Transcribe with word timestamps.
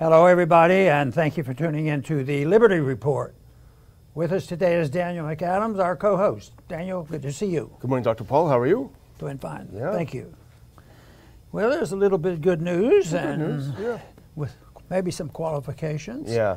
Hello, 0.00 0.24
everybody, 0.24 0.88
and 0.88 1.12
thank 1.12 1.36
you 1.36 1.44
for 1.44 1.52
tuning 1.52 1.84
in 1.84 2.00
to 2.04 2.24
the 2.24 2.46
Liberty 2.46 2.80
Report. 2.80 3.34
With 4.14 4.32
us 4.32 4.46
today 4.46 4.76
is 4.80 4.88
Daniel 4.88 5.26
McAdams, 5.26 5.78
our 5.78 5.94
co 5.94 6.16
host. 6.16 6.52
Daniel, 6.68 7.02
good 7.02 7.20
to 7.20 7.30
see 7.30 7.48
you. 7.48 7.70
Good 7.80 7.90
morning, 7.90 8.04
Dr. 8.04 8.24
Paul. 8.24 8.48
How 8.48 8.58
are 8.58 8.66
you? 8.66 8.90
Doing 9.18 9.36
fine. 9.36 9.68
Yeah. 9.74 9.92
Thank 9.92 10.14
you. 10.14 10.34
Well, 11.52 11.68
there's 11.68 11.92
a 11.92 11.96
little 11.96 12.16
bit 12.16 12.32
of 12.32 12.40
good 12.40 12.62
news 12.62 13.10
Good 13.10 13.22
and 13.22 13.42
news. 13.42 13.72
Yeah. 13.78 13.98
with 14.36 14.56
maybe 14.88 15.10
some 15.10 15.28
qualifications. 15.28 16.32
Yeah. 16.32 16.56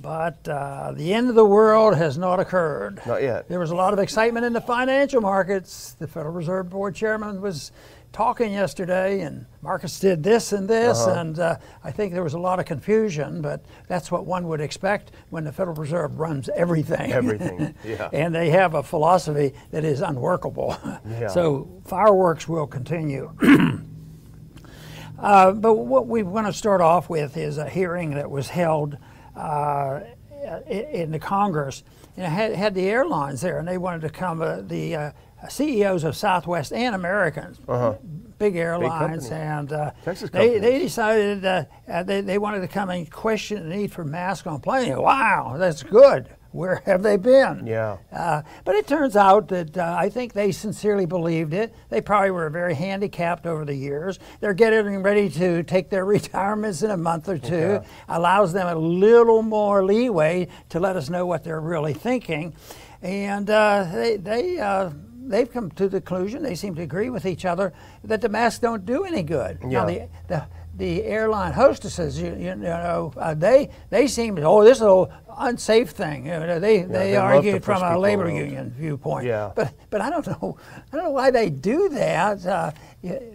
But 0.00 0.48
uh, 0.48 0.92
the 0.94 1.12
end 1.12 1.30
of 1.30 1.34
the 1.34 1.44
world 1.44 1.96
has 1.96 2.16
not 2.16 2.38
occurred. 2.38 3.00
Not 3.04 3.22
yet. 3.22 3.48
There 3.48 3.58
was 3.58 3.72
a 3.72 3.74
lot 3.74 3.92
of 3.92 3.98
excitement 3.98 4.46
in 4.46 4.52
the 4.52 4.60
financial 4.60 5.20
markets. 5.20 5.96
The 5.98 6.06
Federal 6.06 6.32
Reserve 6.32 6.70
Board 6.70 6.94
chairman 6.94 7.40
was 7.40 7.72
talking 8.12 8.52
yesterday, 8.52 9.20
and 9.20 9.46
Marcus 9.62 10.00
did 10.00 10.22
this 10.22 10.52
and 10.52 10.68
this, 10.68 10.98
Uh-huh. 11.06 11.20
and 11.20 11.38
uh, 11.38 11.56
I 11.84 11.90
think 11.90 12.12
there 12.12 12.22
was 12.22 12.34
a 12.34 12.38
lot 12.38 12.58
of 12.58 12.64
confusion. 12.66 13.40
But 13.42 13.64
that's 13.86 14.10
what 14.10 14.26
one 14.26 14.48
would 14.48 14.60
expect 14.60 15.12
when 15.30 15.44
the 15.44 15.52
Federal 15.52 15.76
Reserve 15.76 16.18
runs 16.18 16.48
everything. 16.50 17.12
Everything, 17.12 17.74
yeah. 17.84 18.08
and 18.12 18.34
they 18.34 18.50
have 18.50 18.74
a 18.74 18.82
philosophy 18.82 19.52
that 19.70 19.84
is 19.84 20.00
unworkable. 20.00 20.76
Yeah. 21.08 21.28
So 21.38 21.68
fireworks 21.84 22.48
will 22.48 22.66
continue. 22.66 23.32
Uh, 25.18 25.50
but 25.50 25.74
what 25.74 26.06
we 26.06 26.22
want 26.22 26.46
to 26.46 26.52
start 26.52 26.80
off 26.80 27.10
with 27.10 27.36
is 27.36 27.58
a 27.58 27.68
hearing 27.68 28.10
that 28.14 28.30
was 28.30 28.48
held 28.48 28.96
uh, 29.34 29.98
in 30.68 31.10
the 31.10 31.18
Congress, 31.18 31.82
and 32.16 32.24
it 32.24 32.28
had, 32.30 32.54
had 32.54 32.72
the 32.74 32.88
airlines 32.88 33.40
there, 33.40 33.58
and 33.58 33.66
they 33.66 33.78
wanted 33.78 34.00
to 34.02 34.10
come. 34.10 34.40
Uh, 34.40 34.60
the 34.60 34.94
uh, 34.94 35.10
CEOs 35.48 36.04
of 36.04 36.16
Southwest 36.16 36.72
and 36.72 36.94
Americans, 36.94 37.60
big 38.38 38.56
airlines, 38.56 39.28
company. 39.28 39.40
and 39.40 39.72
uh, 39.72 39.90
Texas 40.04 40.30
they, 40.30 40.58
they 40.58 40.78
decided 40.78 41.44
uh, 41.44 41.64
uh, 41.88 42.02
they, 42.02 42.20
they 42.20 42.38
wanted 42.38 42.60
to 42.60 42.68
come 42.68 42.90
and 42.90 43.10
question 43.10 43.68
the 43.68 43.76
need 43.76 43.92
for 43.92 44.04
masks 44.04 44.46
on 44.46 44.60
planes. 44.60 44.96
Wow, 44.96 45.56
that's 45.58 45.82
good. 45.82 46.28
Where 46.50 46.82
have 46.86 47.02
they 47.02 47.18
been? 47.18 47.66
Yeah. 47.66 47.98
Uh, 48.10 48.42
but 48.64 48.74
it 48.74 48.86
turns 48.86 49.16
out 49.16 49.48
that 49.48 49.76
uh, 49.76 49.96
I 49.98 50.08
think 50.08 50.32
they 50.32 50.50
sincerely 50.50 51.04
believed 51.04 51.52
it. 51.52 51.74
They 51.90 52.00
probably 52.00 52.30
were 52.30 52.48
very 52.48 52.74
handicapped 52.74 53.46
over 53.46 53.66
the 53.66 53.74
years. 53.74 54.18
They're 54.40 54.54
getting 54.54 55.02
ready 55.02 55.28
to 55.28 55.62
take 55.62 55.90
their 55.90 56.04
retirements 56.06 56.82
in 56.82 56.90
a 56.90 56.96
month 56.96 57.28
or 57.28 57.38
two. 57.38 57.54
Yeah. 57.54 57.84
Allows 58.08 58.54
them 58.54 58.66
a 58.66 58.74
little 58.74 59.42
more 59.42 59.84
leeway 59.84 60.48
to 60.70 60.80
let 60.80 60.96
us 60.96 61.10
know 61.10 61.26
what 61.26 61.44
they're 61.44 61.60
really 61.60 61.92
thinking. 61.92 62.54
And 63.02 63.48
uh, 63.50 63.86
they, 63.92 64.16
they, 64.16 64.58
uh, 64.58 64.90
they've 65.26 65.50
come 65.50 65.70
to 65.72 65.88
the 65.88 66.00
conclusion, 66.00 66.42
they 66.42 66.54
seem 66.54 66.74
to 66.76 66.82
agree 66.82 67.10
with 67.10 67.26
each 67.26 67.44
other, 67.44 67.72
that 68.04 68.20
the 68.20 68.28
masks 68.28 68.60
don't 68.60 68.86
do 68.86 69.04
any 69.04 69.22
good. 69.22 69.62
Now, 69.64 69.86
Yeah. 69.88 70.06
the, 70.06 70.08
the, 70.28 70.46
the 70.76 71.04
airline 71.04 71.52
hostesses, 71.52 72.20
you, 72.20 72.34
you 72.38 72.54
know, 72.54 73.12
uh, 73.16 73.34
they 73.34 73.68
they 73.90 74.06
seem 74.06 74.36
to, 74.36 74.42
oh, 74.42 74.62
this 74.62 74.76
is 74.78 74.82
an 74.84 75.06
unsafe 75.36 75.90
thing. 75.90 76.26
You 76.26 76.32
know, 76.38 76.60
they 76.60 76.82
they, 76.82 76.86
they 77.10 77.16
argued 77.16 77.64
from 77.64 77.82
a 77.82 77.98
labor 77.98 78.30
union 78.30 78.70
viewpoint. 78.70 79.26
Yeah. 79.26 79.50
But 79.56 79.74
but 79.90 80.00
I 80.00 80.08
don't 80.08 80.24
know 80.26 80.56
I 80.92 80.96
don't 80.96 81.04
know 81.06 81.10
why 81.10 81.32
they 81.32 81.50
do 81.50 81.88
that. 81.88 82.46
Uh, 82.46 82.70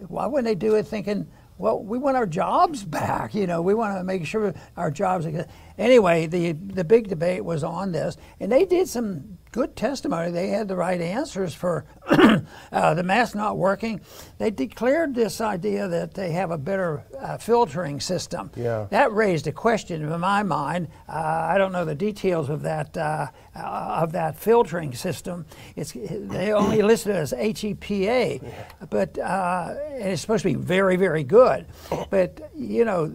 why 0.08 0.26
wouldn't 0.26 0.46
they 0.46 0.54
do 0.54 0.74
it 0.76 0.86
thinking? 0.86 1.26
Well, 1.58 1.84
we 1.84 1.98
want 1.98 2.16
our 2.16 2.26
jobs 2.26 2.82
back. 2.82 3.34
You 3.34 3.46
know, 3.46 3.60
we 3.62 3.74
want 3.74 3.96
to 3.96 4.04
make 4.04 4.26
sure 4.26 4.52
our 4.76 4.90
jobs. 4.90 5.26
Are, 5.26 5.30
good. 5.30 5.46
anyway, 5.76 6.26
the 6.26 6.52
the 6.52 6.82
big 6.82 7.08
debate 7.08 7.44
was 7.44 7.62
on 7.62 7.92
this, 7.92 8.16
and 8.40 8.50
they 8.50 8.64
did 8.64 8.88
some 8.88 9.38
good 9.54 9.76
testimony. 9.76 10.32
They 10.32 10.48
had 10.48 10.66
the 10.66 10.74
right 10.74 11.00
answers 11.00 11.54
for 11.54 11.86
uh, 12.72 12.94
the 12.94 13.02
mask 13.02 13.34
not 13.34 13.56
working. 13.56 14.00
They 14.38 14.50
declared 14.50 15.14
this 15.14 15.40
idea 15.40 15.88
that 15.88 16.14
they 16.14 16.32
have 16.32 16.50
a 16.50 16.58
better 16.58 17.04
uh, 17.18 17.38
filtering 17.38 18.00
system. 18.00 18.50
Yeah. 18.56 18.86
That 18.90 19.12
raised 19.12 19.46
a 19.46 19.52
question 19.52 20.02
in 20.02 20.20
my 20.20 20.42
mind. 20.42 20.88
Uh, 21.08 21.12
I 21.52 21.58
don't 21.58 21.72
know 21.72 21.84
the 21.84 21.94
details 21.94 22.50
of 22.50 22.62
that 22.62 22.96
uh, 22.96 23.28
uh, 23.56 24.00
of 24.02 24.12
that 24.12 24.38
filtering 24.38 24.94
system. 24.94 25.46
It's 25.76 25.92
they 25.92 26.52
only 26.52 26.82
listed 26.90 27.14
it 27.14 27.18
as 27.18 27.32
HEPA, 27.32 28.52
but 28.90 29.16
uh, 29.18 29.74
and 29.92 30.08
it's 30.12 30.20
supposed 30.20 30.42
to 30.42 30.48
be 30.48 30.54
very 30.54 30.96
very 30.96 31.24
good. 31.24 31.66
But 32.10 32.50
you 32.54 32.84
know, 32.84 33.12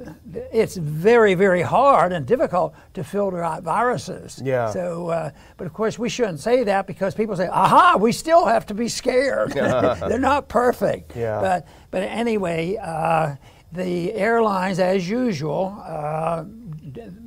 it's 0.51 0.75
very 0.75 1.33
very 1.33 1.61
hard 1.61 2.11
and 2.11 2.25
difficult 2.25 2.73
to 2.95 3.03
filter 3.03 3.41
out 3.43 3.63
viruses. 3.63 4.41
Yeah. 4.43 4.71
So, 4.71 5.09
uh, 5.09 5.31
but 5.57 5.67
of 5.67 5.73
course 5.73 5.97
we 5.97 6.09
shouldn't 6.09 6.39
say 6.39 6.63
that 6.63 6.87
because 6.87 7.13
people 7.15 7.35
say, 7.35 7.47
"Aha, 7.47 7.97
we 7.97 8.11
still 8.11 8.45
have 8.45 8.65
to 8.67 8.73
be 8.79 8.87
scared." 8.87 9.51
They're 9.53 10.19
not 10.19 10.49
perfect. 10.49 11.15
Yeah. 11.15 11.39
But 11.39 11.67
but 11.91 12.03
anyway, 12.03 12.77
uh, 12.77 13.35
the 13.71 14.13
airlines, 14.13 14.79
as 14.79 15.07
usual, 15.07 15.77
uh, 15.85 16.45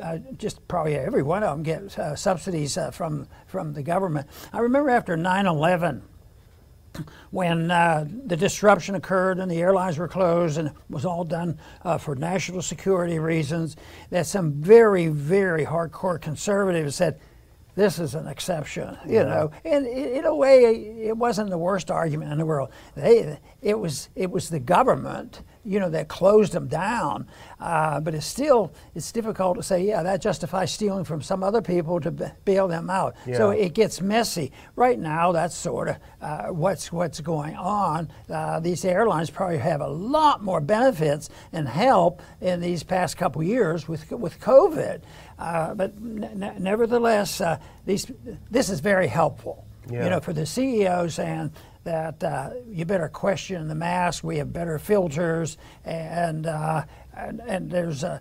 uh, 0.03 0.19
just 0.37 0.67
probably 0.67 0.97
every 0.97 1.23
one 1.23 1.43
of 1.43 1.51
them 1.51 1.63
get 1.63 1.99
uh, 1.99 2.17
subsidies 2.17 2.77
uh, 2.77 2.91
from 2.91 3.29
from 3.47 3.73
the 3.73 3.83
government. 3.83 4.27
I 4.53 4.59
remember 4.59 4.91
after 4.91 5.17
9/11 5.17 6.03
when 7.31 7.71
uh, 7.71 8.07
the 8.27 8.37
disruption 8.37 8.95
occurred 8.95 9.39
and 9.39 9.51
the 9.51 9.61
airlines 9.61 9.99
were 9.99 10.09
closed 10.09 10.59
and 10.59 10.69
it 10.69 10.75
was 10.91 11.05
all 11.05 11.25
done 11.25 11.59
uh, 11.85 11.99
for 11.99 12.15
national 12.15 12.63
security 12.63 13.19
reasons, 13.19 13.77
that 14.11 14.27
some 14.27 14.53
very, 14.53 15.09
very 15.09 15.65
hardcore 15.65 16.21
conservatives 16.21 16.97
said, 16.97 17.19
this 17.75 17.99
is 17.99 18.15
an 18.15 18.27
exception, 18.29 18.99
you 19.07 19.25
know. 19.25 19.51
And 19.65 19.87
in 19.87 20.25
a 20.25 20.35
way, 20.35 20.75
it 21.07 21.17
wasn't 21.17 21.51
the 21.51 21.59
worst 21.59 21.91
argument 21.91 22.33
in 22.33 22.39
the 22.39 22.47
world. 22.47 22.71
They, 22.95 23.39
it 23.63 23.79
was, 23.79 24.09
it 24.15 24.31
was 24.31 24.51
the 24.51 24.61
government, 24.61 25.43
you 25.65 25.81
know, 25.81 25.89
that 25.91 26.09
closed 26.09 26.53
them 26.53 26.67
down. 26.69 27.27
Uh, 27.61 28.01
but 28.01 28.15
it's 28.15 28.27
still, 28.27 28.75
it's 28.95 29.11
difficult 29.13 29.57
to 29.57 29.63
say, 29.63 29.85
yeah, 29.85 30.03
that 30.03 30.21
justifies 30.21 30.73
stealing 30.73 31.05
from 31.05 31.23
some 31.23 31.43
other 31.43 31.63
people 31.63 31.99
to 32.01 32.11
bail 32.45 32.69
them 32.69 32.91
out. 32.91 33.17
So 33.37 33.51
it 33.51 33.73
gets 33.73 34.01
messy. 34.03 34.53
Right 34.77 34.99
now, 34.99 35.33
that's 35.33 35.55
sort 35.57 35.89
of 35.89 35.97
uh, 36.21 36.47
what's 36.49 36.93
what's 36.93 37.21
going 37.21 37.55
on. 37.57 38.11
Uh, 38.29 38.61
these 38.61 38.85
airlines 38.85 39.31
probably 39.31 39.59
have 39.59 39.81
a 39.81 39.89
lot 39.89 40.43
more 40.43 40.61
benefits 40.61 41.31
and 41.53 41.69
help 41.69 42.21
in 42.41 42.61
these 42.61 42.83
past 42.83 43.17
couple 43.17 43.43
years 43.43 43.89
with 43.89 44.11
with 44.11 44.41
COVID. 44.41 45.01
Uh, 45.43 45.75
but 45.75 46.01
nevertheless, 46.01 47.41
uh, 47.41 47.59
these 47.85 48.07
this 48.51 48.71
is 48.71 48.79
very 48.79 49.09
helpful. 49.09 49.65
Yeah. 49.91 50.05
You 50.05 50.11
know, 50.11 50.21
for 50.21 50.33
the 50.33 50.43
CEO 50.43 51.11
saying 51.11 51.51
that 51.83 52.23
uh, 52.23 52.51
you 52.69 52.85
better 52.85 53.09
question 53.09 53.67
the 53.67 53.75
mask. 53.75 54.23
We 54.23 54.39
have 54.39 54.53
better 54.53 54.79
filters, 54.79 55.59
and 55.85 56.47
uh, 56.47 56.85
and, 57.17 57.41
and 57.41 57.71
there's 57.71 58.05
uh, 58.05 58.21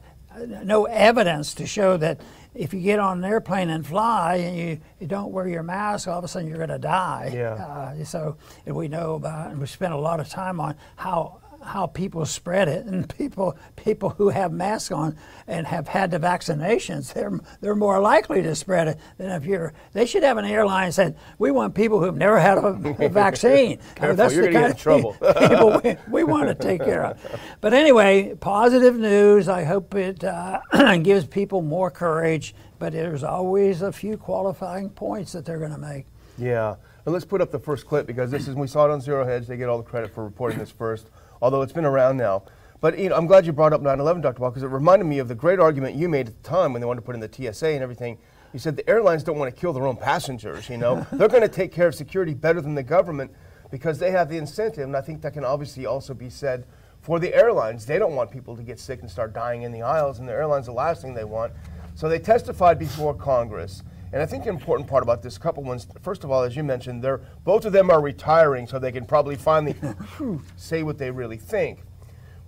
no 0.64 0.86
evidence 0.86 1.54
to 1.56 1.68
show 1.68 1.96
that 1.98 2.22
if 2.56 2.74
you 2.74 2.81
get 2.81 2.98
on 2.98 3.20
an 3.20 3.31
airplane 3.31 3.70
and 3.70 3.86
fly 3.86 4.38
and 4.38 4.58
you, 4.58 4.80
you 5.00 5.06
don't 5.06 5.31
wear 5.31 5.48
your 5.48 5.64
mask, 5.64 6.08
all 6.08 6.18
of 6.18 6.24
a 6.24 6.28
sudden 6.28 6.48
you're 6.48 6.58
going 6.58 6.70
to 6.70 6.80
die. 6.80 7.31
Yeah. 7.34 7.54
Uh, 7.54 8.04
so 8.04 8.36
and 8.66 8.76
we 8.76 8.88
know 8.88 9.14
about, 9.14 9.52
and 9.52 9.60
we 9.60 9.68
spent 9.68 9.94
a 9.94 9.98
lot 9.98 10.20
of 10.20 10.28
time 10.28 10.60
on 10.60 10.76
how 10.96 11.40
how 11.64 11.88
people 11.88 12.26
spread 12.26 12.68
it, 12.68 12.86
and 12.86 13.08
people 13.18 13.58
people 13.76 14.10
who 14.10 14.30
have 14.30 14.52
masks 14.52 14.92
on 14.92 15.16
and 15.48 15.68
have 15.68 15.88
had 15.88 16.12
the 16.12 16.20
vaccinations, 16.20 17.14
they're 17.14 17.40
they're 17.62 17.76
more 17.76 18.00
likely 18.00 18.42
to 18.42 18.56
spread 18.56 18.88
it 18.88 19.00
than 19.18 19.32
if 19.32 19.46
you're. 19.46 19.74
They 19.94 20.06
should 20.06 20.24
have 20.24 20.38
an 20.38 20.46
airline 20.46 20.92
said 20.92 21.18
we 21.38 21.52
want 21.52 21.76
people 21.76 22.00
who've 22.00 22.16
never 22.16 22.40
had 22.40 22.58
a, 22.58 22.68
a 23.00 23.10
vaccine. 23.10 23.52
I 23.52 24.08
mean, 24.08 24.18
Careful, 24.18 24.32
you're 24.32 24.48
the 24.48 24.54
kind 24.54 24.72
of 24.72 24.78
people 25.50 25.82
we, 25.84 25.98
we 26.12 26.24
want 26.24 26.48
to 26.48 26.56
take 26.56 26.84
care 26.84 27.06
of. 27.06 27.18
But 27.62 27.74
anyway, 27.74 28.36
positive 28.40 28.96
news. 28.96 29.48
I 29.48 29.64
hope 29.64 29.94
it 29.94 30.24
uh, 30.24 30.62
gives 31.04 31.26
people 31.26 31.62
more 31.62 31.92
courage. 31.92 32.56
But 32.80 32.94
there's 32.94 33.24
always 33.24 33.84
a 33.84 33.92
few 33.92 34.18
qualifying 34.18 34.90
points 34.90 35.34
that 35.34 35.46
they're 35.46 35.60
going 35.60 35.72
to 35.72 35.78
make. 35.78 36.08
Yeah. 36.40 36.76
And 37.06 37.14
let's 37.14 37.26
put 37.26 37.42
up 37.42 37.52
the 37.52 37.60
first 37.60 37.86
clip 37.86 38.08
because 38.08 38.32
this 38.32 38.48
is 38.48 38.56
we 38.56 38.68
saw 38.68 38.86
it 38.86 38.92
on 38.92 39.02
Zero 39.02 39.26
Hedge. 39.26 39.48
They 39.48 39.58
get 39.58 39.70
all 39.70 39.78
the 39.78 39.84
credit 39.84 40.14
for 40.14 40.24
reporting 40.24 40.60
this 40.60 40.72
first, 40.72 41.10
although 41.41 41.62
it's 41.62 41.74
been 41.74 41.85
around 41.85 42.18
now. 42.18 42.44
But 42.79 42.97
you 42.97 43.09
know, 43.09 43.16
I'm 43.16 43.28
glad 43.28 43.46
you 43.46 43.53
brought 43.53 43.74
up 43.74 43.81
9/11, 43.81 44.22
Dr. 44.22 44.40
Paul, 44.40 44.50
because 44.50 44.63
it 44.63 44.68
reminded 44.68 45.06
me 45.06 45.19
of 45.19 45.28
the 45.28 45.35
great 45.35 45.59
argument 45.59 45.96
you 45.96 46.09
made 46.09 46.28
at 46.28 46.44
the 46.44 46.50
time 46.50 46.74
when 46.74 46.81
they 46.81 46.86
wanted 46.86 47.01
to 47.01 47.06
put 47.06 47.16
in 47.16 47.21
the 47.21 47.30
TSA 47.31 47.68
and 47.68 47.83
everything. 47.83 48.18
You 48.54 48.60
said 48.60 48.75
the 48.75 48.89
airlines 48.89 49.24
don't 49.24 49.38
want 49.38 49.54
to 49.54 49.60
kill 49.60 49.71
their 49.71 49.86
own 49.86 49.95
passengers. 49.95 50.68
You 50.68 50.77
know, 50.77 51.06
they're 51.12 51.27
going 51.27 51.44
to 51.44 51.50
take 51.50 51.71
care 51.71 51.88
of 51.88 51.95
security 51.95 52.33
better 52.33 52.60
than 52.60 52.75
the 52.75 52.83
government 52.83 53.31
because 53.69 54.00
they 54.00 54.12
have 54.12 54.30
the 54.30 54.38
incentive. 54.38 54.83
And 54.83 54.98
I 54.98 55.01
think 55.01 55.21
that 55.21 55.33
can 55.33 55.45
obviously 55.45 55.86
also 55.86 56.13
be 56.13 56.30
said 56.30 56.66
for 57.01 57.19
the 57.19 57.33
airlines. 57.33 57.86
They 57.86 57.98
don't 57.98 58.16
want 58.16 58.31
people 58.31 58.56
to 58.57 58.63
get 58.63 58.80
sick 58.80 59.01
and 59.01 59.10
start 59.10 59.33
dying 59.33 59.62
in 59.62 59.71
the 59.71 59.81
aisles, 59.81 60.19
and 60.19 60.27
the 60.27 60.33
airlines 60.33 60.66
the 60.66 60.74
last 60.74 61.01
thing 61.01 61.13
they 61.13 61.24
want. 61.24 61.54
So 61.95 62.10
they 62.10 62.19
testified 62.19 62.80
before 62.80 63.13
Congress. 63.13 63.83
And 64.13 64.22
I 64.22 64.25
think 64.25 64.44
the 64.44 64.50
important 64.50 64.90
part 64.90 65.04
about 65.04 65.22
this 65.22 65.38
couple 65.38 65.63
ones, 65.63 65.88
first 66.02 66.24
of 66.24 66.31
all, 66.31 66.44
as 66.44 66.56
you 66.56 66.63
mentioned, 66.63 67.02
they're 67.02 67.22
both 67.46 67.63
of 67.66 67.72
them 67.72 67.90
are 67.90 68.02
retiring, 68.02 68.68
so 68.68 68.78
they 68.78 68.92
can 68.92 69.06
probably 69.06 69.36
finally 69.36 69.75
say 70.58 70.84
what 70.84 70.98
they 70.98 71.12
really 71.12 71.38
think. 71.38 71.84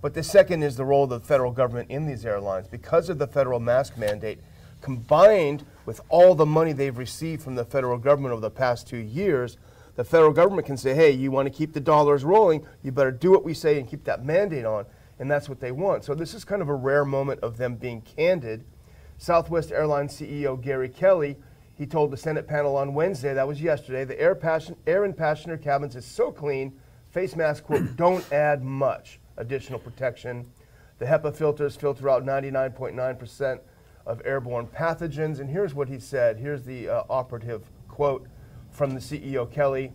But 0.02 0.12
the 0.12 0.22
second 0.22 0.62
is 0.62 0.76
the 0.76 0.84
role 0.84 1.04
of 1.04 1.10
the 1.10 1.20
federal 1.20 1.50
government 1.50 1.90
in 1.90 2.06
these 2.06 2.26
airlines. 2.26 2.68
Because 2.68 3.08
of 3.08 3.18
the 3.18 3.26
federal 3.26 3.60
mask 3.60 3.96
mandate, 3.96 4.40
combined 4.82 5.64
with 5.86 6.02
all 6.10 6.34
the 6.34 6.44
money 6.44 6.74
they've 6.74 6.98
received 6.98 7.42
from 7.42 7.54
the 7.54 7.64
federal 7.64 7.96
government 7.96 8.32
over 8.32 8.42
the 8.42 8.50
past 8.50 8.86
two 8.86 8.98
years, 8.98 9.56
the 9.96 10.04
federal 10.04 10.32
government 10.32 10.66
can 10.66 10.76
say, 10.76 10.94
hey, 10.94 11.10
you 11.10 11.30
want 11.30 11.46
to 11.46 11.50
keep 11.50 11.72
the 11.72 11.80
dollars 11.80 12.22
rolling, 12.24 12.66
you 12.82 12.92
better 12.92 13.10
do 13.10 13.30
what 13.30 13.44
we 13.44 13.54
say 13.54 13.78
and 13.78 13.88
keep 13.88 14.04
that 14.04 14.22
mandate 14.22 14.66
on. 14.66 14.84
and 15.18 15.30
that's 15.30 15.48
what 15.48 15.60
they 15.60 15.72
want. 15.72 16.04
So 16.04 16.14
this 16.14 16.34
is 16.34 16.44
kind 16.44 16.60
of 16.60 16.68
a 16.68 16.74
rare 16.74 17.04
moment 17.04 17.40
of 17.40 17.56
them 17.56 17.76
being 17.76 18.02
candid. 18.02 18.64
Southwest 19.16 19.70
Airlines 19.70 20.12
CEO 20.12 20.60
Gary 20.60 20.88
Kelly, 20.88 21.36
he 21.76 21.86
told 21.86 22.10
the 22.10 22.16
Senate 22.16 22.46
panel 22.46 22.76
on 22.76 22.94
Wednesday, 22.94 23.34
that 23.34 23.48
was 23.48 23.60
yesterday, 23.60 24.04
the 24.04 24.20
air, 24.20 24.34
passion, 24.34 24.76
air 24.86 25.04
in 25.04 25.12
passenger 25.12 25.56
cabins 25.56 25.96
is 25.96 26.04
so 26.04 26.30
clean, 26.30 26.72
face 27.10 27.34
masks, 27.34 27.66
quote, 27.66 27.96
don't 27.96 28.30
add 28.32 28.62
much 28.62 29.18
additional 29.36 29.78
protection. 29.78 30.46
The 30.98 31.06
HEPA 31.06 31.34
filters 31.34 31.74
filter 31.74 32.08
out 32.08 32.24
99.9% 32.24 33.58
of 34.06 34.22
airborne 34.24 34.66
pathogens. 34.68 35.40
And 35.40 35.50
here's 35.50 35.74
what 35.74 35.88
he 35.88 35.98
said. 35.98 36.38
Here's 36.38 36.62
the 36.62 36.88
uh, 36.88 37.02
operative 37.10 37.70
quote 37.88 38.26
from 38.70 38.94
the 38.94 39.00
CEO 39.00 39.50
Kelly. 39.50 39.92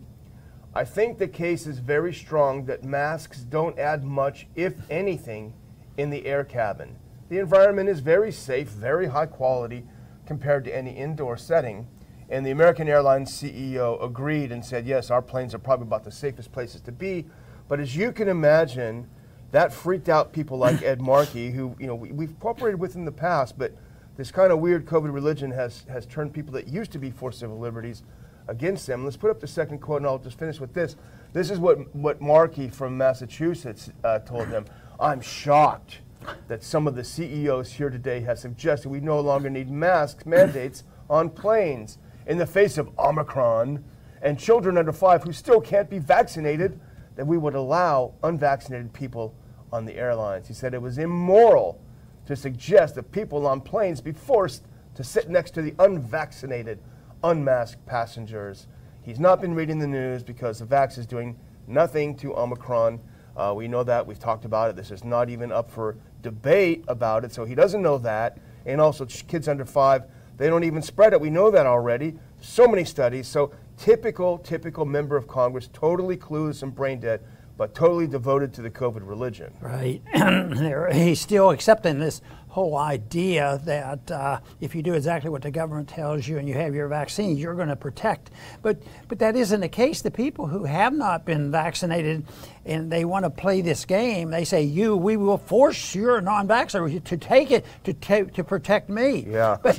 I 0.74 0.84
think 0.84 1.18
the 1.18 1.28
case 1.28 1.66
is 1.66 1.78
very 1.78 2.12
strong 2.12 2.66
that 2.66 2.84
masks 2.84 3.40
don't 3.40 3.78
add 3.78 4.04
much, 4.04 4.46
if 4.54 4.74
anything, 4.90 5.54
in 5.96 6.10
the 6.10 6.26
air 6.26 6.44
cabin. 6.44 6.96
The 7.28 7.38
environment 7.38 7.88
is 7.88 8.00
very 8.00 8.30
safe, 8.30 8.68
very 8.68 9.06
high 9.06 9.26
quality 9.26 9.84
compared 10.30 10.62
to 10.64 10.72
any 10.72 10.92
indoor 10.92 11.36
setting. 11.36 11.88
And 12.28 12.46
the 12.46 12.52
American 12.52 12.86
Airlines 12.86 13.32
CEO 13.32 14.00
agreed 14.00 14.52
and 14.52 14.64
said, 14.64 14.86
yes, 14.86 15.10
our 15.10 15.20
planes 15.20 15.56
are 15.56 15.58
probably 15.58 15.88
about 15.88 16.04
the 16.04 16.12
safest 16.12 16.52
places 16.52 16.80
to 16.82 16.92
be. 16.92 17.26
But 17.66 17.80
as 17.80 17.96
you 17.96 18.12
can 18.12 18.28
imagine, 18.28 19.08
that 19.50 19.72
freaked 19.72 20.08
out 20.08 20.32
people 20.32 20.56
like 20.56 20.82
Ed 20.84 21.00
Markey, 21.00 21.50
who 21.50 21.74
you 21.80 21.88
know 21.88 21.96
we, 21.96 22.26
have 22.26 22.38
cooperated 22.38 22.78
with 22.78 22.94
in 22.94 23.04
the 23.04 23.10
past, 23.10 23.58
but 23.58 23.72
this 24.16 24.30
kind 24.30 24.52
of 24.52 24.60
weird 24.60 24.86
COVID 24.86 25.12
religion 25.12 25.50
has 25.50 25.82
has 25.88 26.06
turned 26.06 26.32
people 26.32 26.52
that 26.52 26.68
used 26.68 26.92
to 26.92 27.00
be 27.00 27.10
for 27.10 27.32
civil 27.32 27.58
liberties 27.58 28.04
against 28.46 28.86
them. 28.86 29.02
Let's 29.02 29.16
put 29.16 29.32
up 29.32 29.40
the 29.40 29.48
second 29.48 29.80
quote, 29.80 30.02
and 30.02 30.06
I'll 30.06 30.18
just 30.20 30.38
finish 30.38 30.60
with 30.60 30.72
this. 30.72 30.94
This 31.32 31.50
is 31.50 31.58
what 31.58 31.92
what 31.92 32.20
Markey 32.20 32.68
from 32.68 32.96
Massachusetts 32.96 33.90
uh, 34.04 34.20
told 34.20 34.48
them. 34.50 34.64
I'm 35.00 35.20
shocked 35.20 36.02
that 36.48 36.62
some 36.62 36.86
of 36.86 36.94
the 36.94 37.04
CEOs 37.04 37.72
here 37.72 37.90
today 37.90 38.20
have 38.20 38.38
suggested 38.38 38.88
we 38.88 39.00
no 39.00 39.20
longer 39.20 39.50
need 39.50 39.70
masks 39.70 40.26
mandates 40.26 40.84
on 41.08 41.30
planes 41.30 41.98
in 42.26 42.38
the 42.38 42.46
face 42.46 42.78
of 42.78 42.90
Omicron 42.98 43.84
and 44.22 44.38
children 44.38 44.76
under 44.76 44.92
five 44.92 45.22
who 45.22 45.32
still 45.32 45.60
can't 45.60 45.88
be 45.88 45.98
vaccinated. 45.98 46.78
That 47.16 47.26
we 47.26 47.38
would 47.38 47.54
allow 47.54 48.14
unvaccinated 48.22 48.92
people 48.92 49.34
on 49.72 49.84
the 49.84 49.96
airlines. 49.96 50.48
He 50.48 50.54
said 50.54 50.72
it 50.72 50.80
was 50.80 50.96
immoral 50.96 51.80
to 52.26 52.36
suggest 52.36 52.94
that 52.94 53.12
people 53.12 53.46
on 53.46 53.60
planes 53.60 54.00
be 54.00 54.12
forced 54.12 54.64
to 54.94 55.04
sit 55.04 55.28
next 55.28 55.50
to 55.52 55.62
the 55.62 55.74
unvaccinated, 55.78 56.78
unmasked 57.22 57.84
passengers. 57.86 58.66
He's 59.02 59.20
not 59.20 59.40
been 59.40 59.54
reading 59.54 59.78
the 59.78 59.86
news 59.86 60.22
because 60.22 60.58
the 60.58 60.66
vax 60.66 60.98
is 60.98 61.06
doing 61.06 61.38
nothing 61.66 62.16
to 62.18 62.34
Omicron. 62.36 63.00
Uh, 63.36 63.52
we 63.56 63.68
know 63.68 63.82
that. 63.82 64.06
We've 64.06 64.18
talked 64.18 64.44
about 64.44 64.70
it. 64.70 64.76
This 64.76 64.90
is 64.90 65.04
not 65.04 65.28
even 65.30 65.52
up 65.52 65.70
for 65.70 65.96
debate 66.22 66.84
about 66.88 67.24
it, 67.24 67.32
so 67.32 67.44
he 67.44 67.54
doesn't 67.54 67.82
know 67.82 67.98
that. 67.98 68.38
And 68.66 68.80
also, 68.80 69.06
kids 69.06 69.48
under 69.48 69.64
five, 69.64 70.04
they 70.36 70.48
don't 70.48 70.64
even 70.64 70.82
spread 70.82 71.12
it. 71.12 71.20
We 71.20 71.30
know 71.30 71.50
that 71.50 71.66
already. 71.66 72.16
So 72.40 72.66
many 72.66 72.84
studies. 72.84 73.26
So, 73.26 73.52
typical, 73.76 74.38
typical 74.38 74.84
member 74.84 75.16
of 75.16 75.26
Congress, 75.26 75.68
totally 75.72 76.16
clueless 76.16 76.62
and 76.62 76.74
brain 76.74 77.00
dead 77.00 77.20
but 77.60 77.74
totally 77.74 78.06
devoted 78.06 78.54
to 78.54 78.62
the 78.62 78.70
COVID 78.70 79.06
religion. 79.06 79.52
Right. 79.60 80.00
And 80.14 80.94
He's 80.94 81.20
still 81.20 81.50
accepting 81.50 81.98
this 81.98 82.22
whole 82.50 82.76
idea 82.76 83.60
that 83.64 84.10
uh, 84.10 84.40
if 84.60 84.74
you 84.74 84.82
do 84.82 84.94
exactly 84.94 85.30
what 85.30 85.40
the 85.40 85.50
government 85.50 85.88
tells 85.88 86.26
you 86.26 86.38
and 86.38 86.48
you 86.48 86.54
have 86.54 86.74
your 86.74 86.88
vaccine, 86.88 87.36
you're 87.36 87.54
going 87.54 87.68
to 87.68 87.76
protect. 87.76 88.30
But 88.60 88.82
but 89.08 89.20
that 89.20 89.36
isn't 89.36 89.60
the 89.60 89.68
case. 89.68 90.02
The 90.02 90.10
people 90.10 90.48
who 90.48 90.64
have 90.64 90.92
not 90.92 91.24
been 91.24 91.52
vaccinated 91.52 92.26
and 92.66 92.90
they 92.90 93.04
want 93.04 93.24
to 93.24 93.30
play 93.30 93.60
this 93.60 93.84
game, 93.84 94.30
they 94.30 94.44
say, 94.44 94.62
"You, 94.62 94.96
we 94.96 95.16
will 95.16 95.38
force 95.38 95.94
your 95.94 96.20
non-vaxxer 96.20 97.02
to 97.04 97.16
take 97.16 97.52
it 97.52 97.64
to 97.84 98.24
to 98.26 98.44
protect 98.44 98.88
me." 98.88 99.26
Yeah. 99.28 99.56
But, 99.62 99.78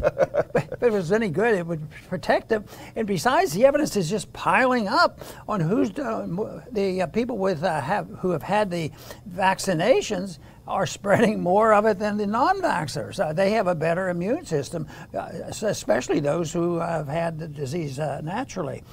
but, 0.54 0.64
if 0.72 0.84
it 0.84 0.92
was 0.92 1.12
any 1.12 1.30
good, 1.30 1.54
it 1.54 1.68
would 1.68 1.86
protect 2.08 2.48
them. 2.50 2.64
And 2.96 3.06
besides, 3.06 3.52
the 3.52 3.66
evidence 3.66 3.98
is 3.98 4.10
just 4.10 4.32
piling 4.32 4.88
up 4.88 5.20
on 5.48 5.60
who's 5.60 5.92
uh, 6.00 6.26
the 6.72 7.02
uh, 7.02 7.08
people 7.08 7.38
with 7.38 7.64
uh, 7.64 7.82
have 7.82 8.08
who 8.20 8.32
have 8.32 8.44
had 8.44 8.72
the 8.72 8.92
vaccinations 9.30 10.40
are 10.68 10.86
spreading 10.86 11.42
more 11.42 11.74
of 11.74 11.86
it 11.86 12.00
than 12.00 12.18
the 12.18 12.28
non 12.28 12.62
vaxxers. 12.62 13.20
Uh, 13.20 13.34
they 13.34 13.52
have 13.52 13.68
a 13.68 13.76
better 13.76 14.10
immune 14.10 14.46
system, 14.46 14.88
uh, 15.14 15.30
especially 15.64 16.20
those 16.20 16.54
who 16.54 16.80
have 16.80 17.08
had 17.08 17.40
the 17.40 17.48
disease 17.48 18.00
uh, 18.00 18.22
naturally. 18.22 18.84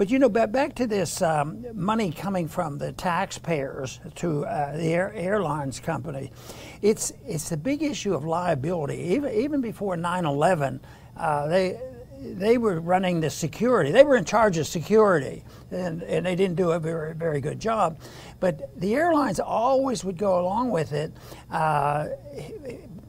But 0.00 0.10
you 0.10 0.18
know, 0.18 0.30
back 0.30 0.74
to 0.76 0.86
this 0.86 1.20
um, 1.20 1.62
money 1.74 2.10
coming 2.10 2.48
from 2.48 2.78
the 2.78 2.92
taxpayers 2.92 4.00
to 4.14 4.46
uh, 4.46 4.74
the 4.76 4.94
air, 4.94 5.12
airlines 5.14 5.78
company, 5.78 6.32
it's 6.80 7.12
it's 7.26 7.50
the 7.50 7.58
big 7.58 7.82
issue 7.82 8.14
of 8.14 8.24
liability. 8.24 8.96
Even 8.96 9.34
even 9.34 9.60
before 9.60 9.96
9/11, 9.96 10.80
uh, 11.18 11.46
they 11.48 11.78
they 12.20 12.58
were 12.58 12.80
running 12.80 13.20
the 13.20 13.30
security. 13.30 13.90
They 13.90 14.04
were 14.04 14.16
in 14.16 14.24
charge 14.24 14.58
of 14.58 14.66
security, 14.66 15.42
and, 15.70 16.02
and 16.02 16.26
they 16.26 16.34
didn't 16.34 16.56
do 16.56 16.72
a 16.72 16.78
very, 16.78 17.14
very 17.14 17.40
good 17.40 17.58
job. 17.58 17.98
But 18.40 18.78
the 18.78 18.94
airlines 18.94 19.40
always 19.40 20.04
would 20.04 20.18
go 20.18 20.40
along 20.40 20.70
with 20.70 20.92
it 20.92 21.12
uh, 21.50 22.08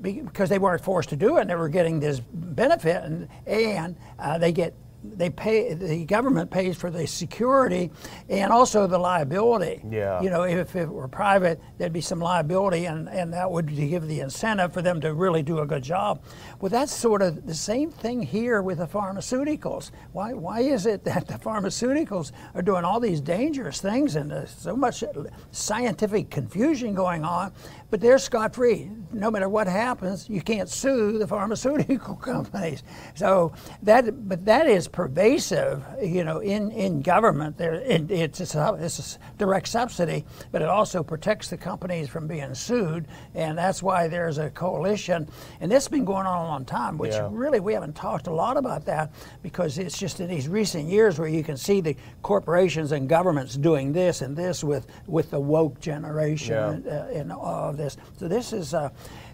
because 0.01 0.49
they 0.49 0.59
weren't 0.59 0.83
forced 0.83 1.09
to 1.09 1.15
do 1.15 1.37
it, 1.37 1.41
and 1.41 1.49
they 1.49 1.55
were 1.55 1.69
getting 1.69 1.99
this 1.99 2.19
benefit, 2.19 3.03
and, 3.03 3.27
and 3.45 3.95
uh, 4.17 4.37
they 4.37 4.51
get 4.51 4.73
they 5.03 5.29
pay 5.29 5.73
the 5.73 6.05
government 6.05 6.51
pays 6.51 6.77
for 6.77 6.91
the 6.91 7.07
security 7.07 7.91
and 8.29 8.51
also 8.51 8.87
the 8.87 8.97
liability. 8.97 9.81
Yeah. 9.89 10.21
You 10.21 10.29
know, 10.29 10.43
if 10.43 10.75
it 10.75 10.87
were 10.87 11.07
private, 11.07 11.59
there'd 11.77 11.93
be 11.93 12.01
some 12.01 12.19
liability, 12.19 12.85
and, 12.85 13.09
and 13.09 13.33
that 13.33 13.49
would 13.49 13.75
give 13.75 14.07
the 14.07 14.19
incentive 14.19 14.73
for 14.73 14.81
them 14.81 15.01
to 15.01 15.13
really 15.13 15.41
do 15.43 15.59
a 15.59 15.65
good 15.65 15.83
job. 15.83 16.23
Well, 16.59 16.69
that's 16.69 16.93
sort 16.93 17.21
of 17.21 17.45
the 17.45 17.55
same 17.55 17.91
thing 17.91 18.21
here 18.21 18.61
with 18.61 18.77
the 18.77 18.87
pharmaceuticals. 18.87 19.91
Why 20.11 20.33
why 20.33 20.61
is 20.61 20.85
it 20.85 21.03
that 21.05 21.27
the 21.27 21.35
pharmaceuticals 21.35 22.31
are 22.53 22.61
doing 22.61 22.83
all 22.83 22.99
these 22.99 23.21
dangerous 23.21 23.81
things 23.81 24.15
and 24.15 24.29
there's 24.29 24.51
so 24.51 24.75
much 24.75 25.03
scientific 25.51 26.29
confusion 26.29 26.93
going 26.93 27.23
on, 27.23 27.53
but 27.89 28.01
they're 28.01 28.17
scot 28.17 28.55
free. 28.55 28.89
No 29.11 29.31
matter 29.31 29.49
what 29.49 29.67
happens, 29.67 30.29
you 30.29 30.41
can't 30.41 30.69
sue 30.69 31.17
the 31.17 31.27
pharmaceutical 31.27 32.15
companies. 32.31 32.83
So 33.15 33.53
that 33.83 34.27
but 34.27 34.45
that 34.45 34.67
is 34.67 34.87
pervasive, 34.91 35.83
you 36.01 36.23
know, 36.23 36.39
in, 36.39 36.71
in 36.71 37.01
government. 37.01 37.57
There, 37.57 37.73
it, 37.73 38.11
it's, 38.11 38.55
a, 38.55 38.77
it's 38.79 39.15
a 39.15 39.37
direct 39.37 39.67
subsidy, 39.67 40.25
but 40.51 40.61
it 40.61 40.67
also 40.67 41.03
protects 41.03 41.49
the 41.49 41.57
companies 41.57 42.09
from 42.09 42.27
being 42.27 42.53
sued, 42.53 43.07
and 43.35 43.57
that's 43.57 43.81
why 43.81 44.07
there's 44.07 44.37
a 44.37 44.49
coalition. 44.49 45.27
And 45.59 45.71
this 45.71 45.85
has 45.85 45.87
been 45.87 46.05
going 46.05 46.25
on 46.25 46.45
a 46.45 46.47
long 46.47 46.65
time, 46.65 46.97
which 46.97 47.13
yeah. 47.13 47.29
really 47.31 47.59
we 47.59 47.73
haven't 47.73 47.95
talked 47.95 48.27
a 48.27 48.33
lot 48.33 48.57
about 48.57 48.85
that 48.85 49.11
because 49.41 49.77
it's 49.77 49.97
just 49.97 50.19
in 50.19 50.27
these 50.27 50.47
recent 50.47 50.87
years 50.87 51.19
where 51.19 51.29
you 51.29 51.43
can 51.43 51.57
see 51.57 51.81
the 51.81 51.95
corporations 52.21 52.91
and 52.91 53.07
governments 53.07 53.55
doing 53.55 53.93
this 53.93 54.21
and 54.21 54.35
this 54.35 54.63
with, 54.63 54.87
with 55.07 55.31
the 55.31 55.39
woke 55.39 55.79
generation 55.79 56.53
yeah. 56.53 56.71
and, 56.71 56.87
uh, 56.87 57.07
and 57.13 57.31
all 57.31 57.69
of 57.69 57.77
this. 57.77 57.97
So 58.17 58.27
this 58.27 58.53
is. 58.53 58.73
Uh, 58.73 58.89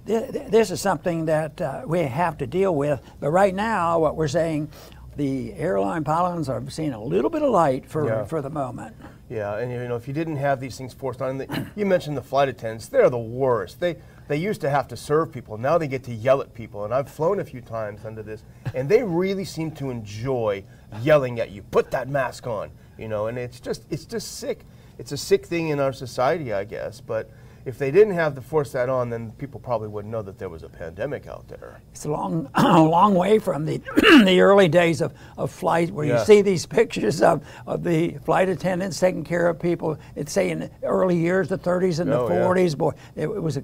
this 0.08 0.72
is 0.72 0.79
something 0.79 1.25
that 1.25 1.60
uh, 1.60 1.81
we 1.86 2.00
have 2.00 2.38
to 2.38 2.48
deal 2.48 2.74
with. 2.74 3.01
But 3.20 3.31
right 3.31 3.53
now, 3.53 4.00
what 4.00 4.15
we're 4.15 4.29
saying, 4.29 4.70
the 5.17 5.53
airline 5.55 6.03
pilots 6.03 6.47
are 6.47 6.63
seeing 6.69 6.93
a 6.93 7.03
little 7.03 7.29
bit 7.29 7.41
of 7.41 7.50
light 7.50 7.89
for, 7.89 8.07
yeah. 8.07 8.24
for 8.24 8.41
the 8.41 8.50
moment. 8.50 8.95
Yeah, 9.29 9.57
and 9.57 9.71
you 9.71 9.88
know, 9.88 9.95
if 9.95 10.07
you 10.07 10.13
didn't 10.13 10.38
have 10.38 10.59
these 10.62 10.77
things 10.77 10.93
forced 10.93 11.21
on, 11.21 11.45
you 11.75 11.86
mentioned 11.86 12.15
the 12.15 12.21
flight 12.21 12.47
attendants, 12.47 12.88
they're 12.88 13.09
the 13.09 13.17
worst. 13.17 13.79
They, 13.79 13.97
they 14.27 14.38
used 14.38 14.62
to 14.62 14.69
have 14.69 14.88
to 14.89 14.97
serve 14.97 15.31
people, 15.31 15.57
now 15.57 15.77
they 15.77 15.88
get 15.88 16.03
to 16.03 16.13
yell 16.13 16.41
at 16.41 16.53
people. 16.53 16.86
And 16.86 16.93
I've 16.93 17.09
flown 17.09 17.39
a 17.39 17.45
few 17.45 17.62
times 17.62 18.05
under 18.05 18.24
this, 18.24 18.43
and 18.74 18.88
they 18.88 19.03
really 19.03 19.43
seem 19.43 19.71
to 19.71 19.89
enjoy 19.89 20.63
yelling 21.01 21.39
at 21.39 21.51
you. 21.51 21.63
Put 21.63 21.91
that 21.91 22.07
mask 22.07 22.47
on, 22.47 22.69
you 22.97 23.07
know, 23.07 23.27
and 23.27 23.38
it's 23.38 23.59
just, 23.59 23.83
it's 23.89 24.05
just 24.05 24.38
sick. 24.38 24.65
It's 24.97 25.12
a 25.12 25.17
sick 25.17 25.45
thing 25.45 25.69
in 25.69 25.79
our 25.79 25.93
society, 25.93 26.53
I 26.53 26.63
guess, 26.63 27.01
but 27.01 27.29
if 27.67 27.77
they 27.77 27.91
didn't 27.91 28.13
have 28.13 28.33
to 28.33 28.41
force 28.41 28.71
that 28.71 28.88
on, 28.88 29.09
then 29.09 29.31
people 29.31 29.59
probably 29.59 29.89
wouldn't 29.89 30.09
know 30.09 30.21
that 30.21 30.39
there 30.39 30.47
was 30.47 30.63
a 30.63 30.69
pandemic 30.69 31.27
out 31.27 31.50
there. 31.50 31.81
It's 31.91 32.05
a 32.05 32.09
long, 32.09 32.50
a 32.55 32.81
long 32.81 33.13
way 33.13 33.39
from 33.39 33.65
the 33.65 33.77
the 34.25 34.39
early 34.39 34.69
days 34.69 35.01
of, 35.01 35.13
of 35.38 35.51
flight, 35.51 35.91
where 35.91 36.05
you 36.05 36.17
see 36.24 36.41
these 36.41 36.65
pictures 36.79 37.21
of, 37.21 37.45
of 37.67 37.83
the 37.83 38.19
flight 38.24 38.47
attendants 38.47 38.97
taking 38.97 39.25
care 39.25 39.50
of 39.50 39.59
people. 39.59 40.00
It's 40.15 40.31
say 40.31 40.50
in 40.50 40.59
the 40.59 40.71
early 40.83 41.17
years, 41.17 41.50
the 41.50 41.57
30s 41.57 42.00
and 42.00 42.09
oh, 42.09 42.29
the 42.29 42.36
40s. 42.36 42.69
Yeah. 42.69 42.75
Boy, 42.75 42.91
it, 43.17 43.24
it, 43.24 43.43
was 43.43 43.57
a 43.57 43.63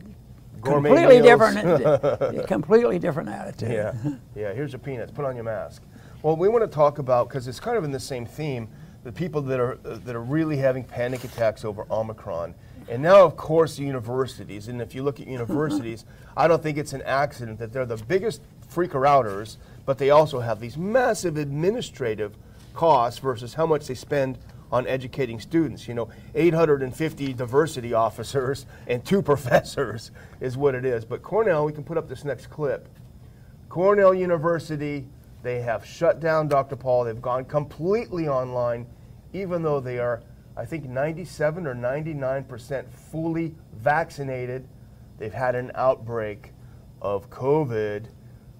Gourmet 0.59 0.89
completely 0.89 1.21
meals. 1.21 1.53
different, 1.53 2.47
completely 2.47 2.99
different 2.99 3.29
attitude. 3.29 3.71
Yeah, 3.71 3.93
yeah. 4.35 4.53
Here's 4.53 4.73
your 4.73 4.79
peanuts. 4.79 5.13
Put 5.13 5.23
on 5.23 5.35
your 5.35 5.45
mask. 5.45 5.81
Well, 6.23 6.35
we 6.35 6.49
want 6.49 6.69
to 6.69 6.75
talk 6.75 6.99
about 6.99 7.29
because 7.29 7.47
it's 7.47 7.61
kind 7.61 7.77
of 7.77 7.85
in 7.85 7.91
the 7.91 8.01
same 8.01 8.25
theme. 8.25 8.67
The 9.05 9.13
people 9.13 9.41
that 9.43 9.61
are 9.61 9.77
uh, 9.85 9.97
that 10.03 10.13
are 10.13 10.21
really 10.21 10.57
having 10.57 10.83
panic 10.83 11.23
attacks 11.23 11.63
over 11.63 11.85
Omicron 11.89 12.53
and 12.89 13.01
now, 13.01 13.23
of 13.23 13.37
course, 13.37 13.79
universities. 13.79 14.67
And 14.67 14.81
if 14.81 14.93
you 14.93 15.03
look 15.03 15.19
at 15.19 15.27
universities, 15.27 16.05
I 16.37 16.47
don't 16.47 16.61
think 16.61 16.77
it's 16.77 16.93
an 16.93 17.01
accident 17.03 17.59
that 17.59 17.71
they're 17.71 17.85
the 17.85 17.97
biggest 17.97 18.41
freaker 18.73 19.07
outers, 19.07 19.57
but 19.85 19.97
they 19.97 20.09
also 20.09 20.39
have 20.39 20.59
these 20.59 20.77
massive 20.77 21.37
administrative 21.37 22.35
costs 22.73 23.19
versus 23.19 23.53
how 23.53 23.65
much 23.65 23.87
they 23.87 23.93
spend 23.93 24.37
on 24.71 24.87
educating 24.87 25.39
students. 25.39 25.87
You 25.87 25.93
know, 25.93 26.09
850 26.35 27.33
diversity 27.33 27.93
officers 27.93 28.65
and 28.87 29.05
two 29.05 29.21
professors 29.21 30.11
is 30.41 30.57
what 30.57 30.75
it 30.75 30.83
is. 30.85 31.05
But 31.05 31.21
Cornell, 31.21 31.65
we 31.65 31.71
can 31.71 31.83
put 31.83 31.97
up 31.97 32.09
this 32.09 32.25
next 32.25 32.47
clip. 32.47 32.89
Cornell 33.69 34.13
University, 34.13 35.05
they 35.41 35.61
have 35.61 35.85
shut 35.85 36.19
down 36.19 36.47
Dr. 36.47 36.75
Paul. 36.75 37.05
They've 37.05 37.21
gone 37.21 37.45
completely 37.45 38.27
online, 38.27 38.85
even 39.33 39.63
though 39.63 39.79
they 39.79 39.99
are, 39.99 40.21
I 40.55 40.65
think, 40.65 40.85
97 40.85 41.65
or 41.65 41.75
99% 41.75 42.89
fully 42.89 43.55
vaccinated. 43.77 44.67
They've 45.17 45.33
had 45.33 45.55
an 45.55 45.71
outbreak 45.75 46.51
of 47.01 47.29
COVID. 47.29 48.05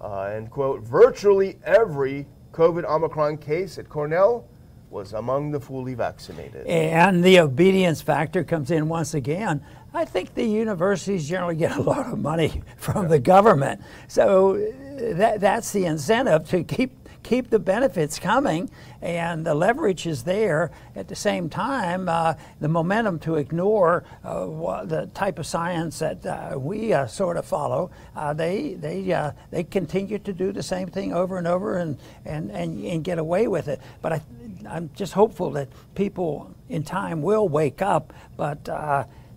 Uh, 0.00 0.30
and 0.32 0.50
quote, 0.50 0.82
virtually 0.82 1.58
every 1.64 2.26
COVID 2.52 2.84
Omicron 2.84 3.38
case 3.38 3.78
at 3.78 3.88
Cornell 3.88 4.46
was 4.90 5.12
among 5.12 5.50
the 5.50 5.58
fully 5.58 5.94
vaccinated. 5.94 6.66
And 6.66 7.22
the 7.22 7.40
obedience 7.40 8.00
factor 8.00 8.44
comes 8.44 8.70
in 8.70 8.88
once 8.88 9.14
again. 9.14 9.64
I 9.92 10.04
think 10.04 10.34
the 10.34 10.44
universities 10.44 11.28
generally 11.28 11.56
get 11.56 11.76
a 11.76 11.82
lot 11.82 12.06
of 12.06 12.18
money 12.18 12.62
from 12.76 13.02
yeah. 13.02 13.08
the 13.08 13.18
government. 13.18 13.82
So 14.08 14.54
uh, 14.54 15.14
that, 15.14 15.40
that's 15.40 15.72
the 15.72 15.86
incentive 15.86 16.48
to 16.50 16.62
keep 16.62 17.03
keep 17.24 17.50
the 17.50 17.58
benefits 17.58 18.18
coming, 18.18 18.70
and 19.02 19.44
the 19.44 19.54
leverage 19.54 20.06
is 20.06 20.22
there. 20.22 20.70
At 20.94 21.08
the 21.08 21.16
same 21.16 21.48
time, 21.48 22.08
uh, 22.08 22.34
the 22.60 22.68
momentum 22.68 23.18
to 23.20 23.34
ignore 23.36 24.04
uh, 24.22 24.84
the 24.84 25.10
type 25.14 25.38
of 25.40 25.46
science 25.46 25.98
that 25.98 26.24
uh, 26.24 26.56
we 26.56 26.92
uh, 26.92 27.06
sort 27.06 27.36
of 27.36 27.44
follow, 27.44 27.90
uh, 28.14 28.32
they 28.34 28.74
they 28.74 29.12
uh, 29.12 29.32
they 29.50 29.64
continue 29.64 30.18
to 30.20 30.32
do 30.32 30.52
the 30.52 30.62
same 30.62 30.88
thing 30.88 31.12
over 31.12 31.38
and 31.38 31.48
over 31.48 31.78
and 31.78 31.98
and 32.24 32.52
and, 32.52 32.84
and 32.84 33.02
get 33.02 33.18
away 33.18 33.48
with 33.48 33.66
it. 33.66 33.80
But 34.02 34.12
I, 34.12 34.22
I'm 34.68 34.90
just 34.94 35.14
hopeful 35.14 35.50
that 35.52 35.68
people 35.94 36.54
in 36.68 36.84
time 36.84 37.22
will 37.22 37.48
wake 37.48 37.82
up. 37.82 38.12
But 38.36 38.64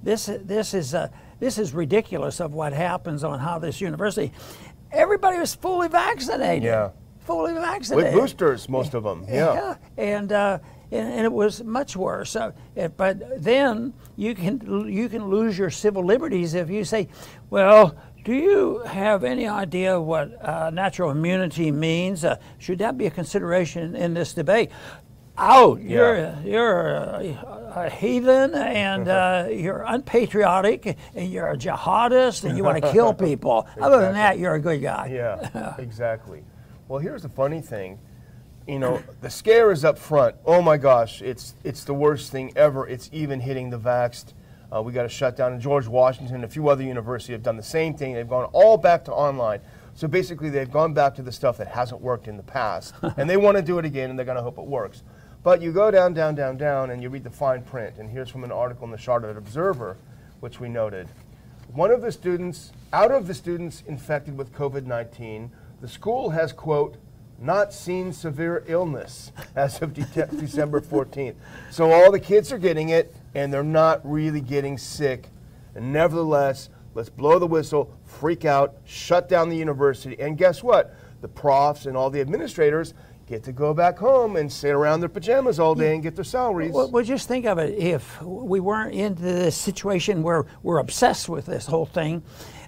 this 0.04 0.30
this 0.44 0.74
is 0.74 0.94
this 1.40 1.58
is 1.58 1.74
ridiculous 1.74 2.40
of 2.40 2.54
what 2.54 2.74
happens 2.74 3.24
on 3.24 3.40
how 3.40 3.58
this 3.58 3.82
university. 3.82 4.32
Everybody 4.92 5.40
was 5.40 5.56
fully 5.56 5.88
vaccinated. 5.88 6.64
Yeah 6.64 6.92
fully 7.28 7.54
vaccinated. 7.54 8.14
With 8.14 8.22
boosters, 8.22 8.70
most 8.70 8.94
of 8.94 9.04
them. 9.04 9.26
Yeah. 9.28 9.54
yeah. 9.54 9.76
And, 9.98 10.32
uh, 10.32 10.60
and, 10.90 11.14
and, 11.14 11.26
it 11.26 11.32
was 11.32 11.62
much 11.64 11.98
worse. 11.98 12.36
Uh, 12.38 12.54
it, 12.76 12.96
but 12.96 13.44
then 13.44 13.94
you 14.16 14.34
can 14.34 14.88
you 14.90 15.10
can 15.10 15.30
lose 15.30 15.58
your 15.58 15.70
civil 15.70 16.04
liberties 16.04 16.54
if 16.54 16.70
you 16.70 16.86
say, 16.86 17.10
well, 17.50 17.96
do 18.24 18.34
you 18.34 18.80
have 18.86 19.26
any 19.26 19.48
idea 19.48 20.00
what 20.00 20.44
uh, 20.44 20.70
natural 20.70 21.12
immunity 21.12 21.72
means? 21.72 22.24
Uh, 22.24 22.38
should 22.58 22.80
that 22.80 22.98
be 22.98 23.06
a 23.06 23.12
consideration 23.12 23.96
in 23.96 24.14
this 24.14 24.34
debate? 24.34 24.72
Out! 25.38 25.82
Yeah. 25.82 26.40
You're 26.42 26.54
you're 26.54 26.88
a, 26.96 27.74
a 27.76 27.90
heathen 27.90 28.56
and 28.56 29.10
uh, 29.10 29.48
you're 29.52 29.84
unpatriotic 29.86 30.98
and 31.14 31.30
you're 31.30 31.50
a 31.50 31.58
jihadist 31.58 32.46
and 32.46 32.58
you 32.58 32.64
want 32.64 32.82
to 32.82 32.92
kill 32.94 33.14
people. 33.30 33.60
exactly. 33.60 33.84
Other 33.84 34.02
than 34.02 34.14
that, 34.14 34.40
you're 34.40 34.56
a 34.56 34.62
good 34.62 34.82
guy. 34.82 35.12
Yeah, 35.14 35.76
exactly. 35.78 36.44
Well, 36.88 37.00
here's 37.00 37.24
the 37.24 37.30
funny 37.30 37.62
thing. 37.62 38.00
You 38.68 38.80
know, 38.80 39.02
the 39.22 39.30
scare 39.30 39.72
is 39.72 39.84
up 39.84 39.98
front. 39.98 40.36
Oh 40.46 40.62
my 40.62 40.78
gosh, 40.78 41.22
it's 41.22 41.56
it's 41.64 41.84
the 41.84 41.94
worst 41.94 42.32
thing 42.32 42.54
ever. 42.56 42.88
It's 42.88 43.10
even 43.12 43.40
hitting 43.40 43.70
the 43.70 43.80
vaxxed. 43.80 44.34
Uh, 44.74 44.82
we 44.82 44.92
got 44.92 45.04
to 45.04 45.10
shut 45.10 45.38
down. 45.38 45.54
And 45.54 45.62
George 45.62 45.88
Washington, 45.88 46.44
a 46.44 46.48
few 46.48 46.68
other 46.68 46.84
universities 46.84 47.34
have 47.34 47.44
done 47.44 47.56
the 47.56 47.64
same 47.64 47.94
thing. 47.94 48.14
They've 48.14 48.28
gone 48.28 48.50
all 48.52 48.78
back 48.78 49.06
to 49.06 49.14
online. 49.14 49.62
So 49.94 50.08
basically, 50.08 50.50
they've 50.50 50.70
gone 50.70 50.94
back 50.94 51.16
to 51.16 51.24
the 51.24 51.32
stuff 51.32 51.58
that 51.58 51.68
hasn't 51.68 52.02
worked 52.02 52.28
in 52.28 52.38
the 52.38 52.44
past, 52.44 52.94
and 53.18 53.30
they 53.30 53.38
want 53.38 53.58
to 53.58 53.64
do 53.64 53.80
it 53.80 53.86
again, 53.86 54.10
and 54.10 54.20
they're 54.20 54.26
going 54.26 54.38
to 54.38 54.44
hope 54.44 54.58
it 54.58 54.66
works. 54.66 55.04
But 55.44 55.62
you 55.62 55.72
go 55.72 55.90
down, 55.90 56.14
down, 56.14 56.36
down, 56.36 56.58
down, 56.58 56.90
and 56.92 57.02
you 57.02 57.10
read 57.10 57.24
the 57.24 57.30
fine 57.30 57.64
print. 57.64 57.96
And 57.98 58.10
here's 58.10 58.30
from 58.30 58.44
an 58.44 58.52
article 58.52 58.86
in 58.86 58.92
the 58.92 58.98
Charlotte 58.98 59.38
Observer, 59.38 59.98
which 60.42 60.60
we 60.60 60.68
noted. 60.68 61.08
One 61.74 61.90
of 61.90 62.02
the 62.02 62.12
students, 62.12 62.74
out 62.92 63.12
of 63.12 63.28
the 63.28 63.34
students 63.34 63.84
infected 63.88 64.38
with 64.38 64.54
COVID 64.54 64.86
19, 64.86 65.50
the 65.82 65.88
school 65.88 66.32
has, 66.32 66.52
quote, 66.52 66.98
not 67.40 67.72
seen 67.72 68.12
severe 68.12 68.64
illness 68.68 69.32
as 69.56 69.82
of 69.82 69.94
de- 69.94 70.26
December 70.40 70.82
14th. 70.82 71.36
So 71.70 71.92
all 71.92 72.12
the 72.12 72.20
kids 72.20 72.52
are 72.52 72.58
getting 72.58 72.90
it 72.90 73.14
and 73.36 73.54
they're 73.54 73.64
not 73.64 74.02
really 74.10 74.42
getting 74.42 74.78
sick. 74.78 75.30
And 75.76 75.94
nevertheless, 75.94 76.70
let's 76.96 77.10
blow 77.10 77.38
the 77.38 77.46
whistle, 77.46 77.94
freak 78.06 78.46
out, 78.46 78.78
shut 78.86 79.30
down 79.30 79.50
the 79.50 79.58
university. 79.58 80.20
And 80.20 80.38
guess 80.38 80.64
what? 80.64 80.96
The 81.22 81.28
profs 81.28 81.86
and 81.86 81.96
all 81.96 82.10
the 82.10 82.22
administrators 82.22 82.96
get 83.28 83.44
to 83.44 83.52
go 83.52 83.74
back 83.74 83.98
home 83.98 84.38
and 84.38 84.52
sit 84.52 84.72
around 84.72 85.02
their 85.02 85.10
pajamas 85.10 85.60
all 85.60 85.76
day 85.76 85.94
and 85.94 86.02
get 86.02 86.16
their 86.16 86.24
salaries. 86.24 86.72
Well, 86.72 86.90
well, 86.90 87.04
just 87.04 87.28
think 87.28 87.46
of 87.46 87.60
it. 87.60 87.78
If 87.78 88.22
we 88.22 88.60
weren't 88.62 88.94
into 88.96 89.22
this 89.22 89.56
situation 89.56 90.24
where 90.24 90.46
we're 90.64 90.78
obsessed 90.78 91.28
with 91.28 91.46
this 91.46 91.66
whole 91.66 91.86
thing, 91.86 92.24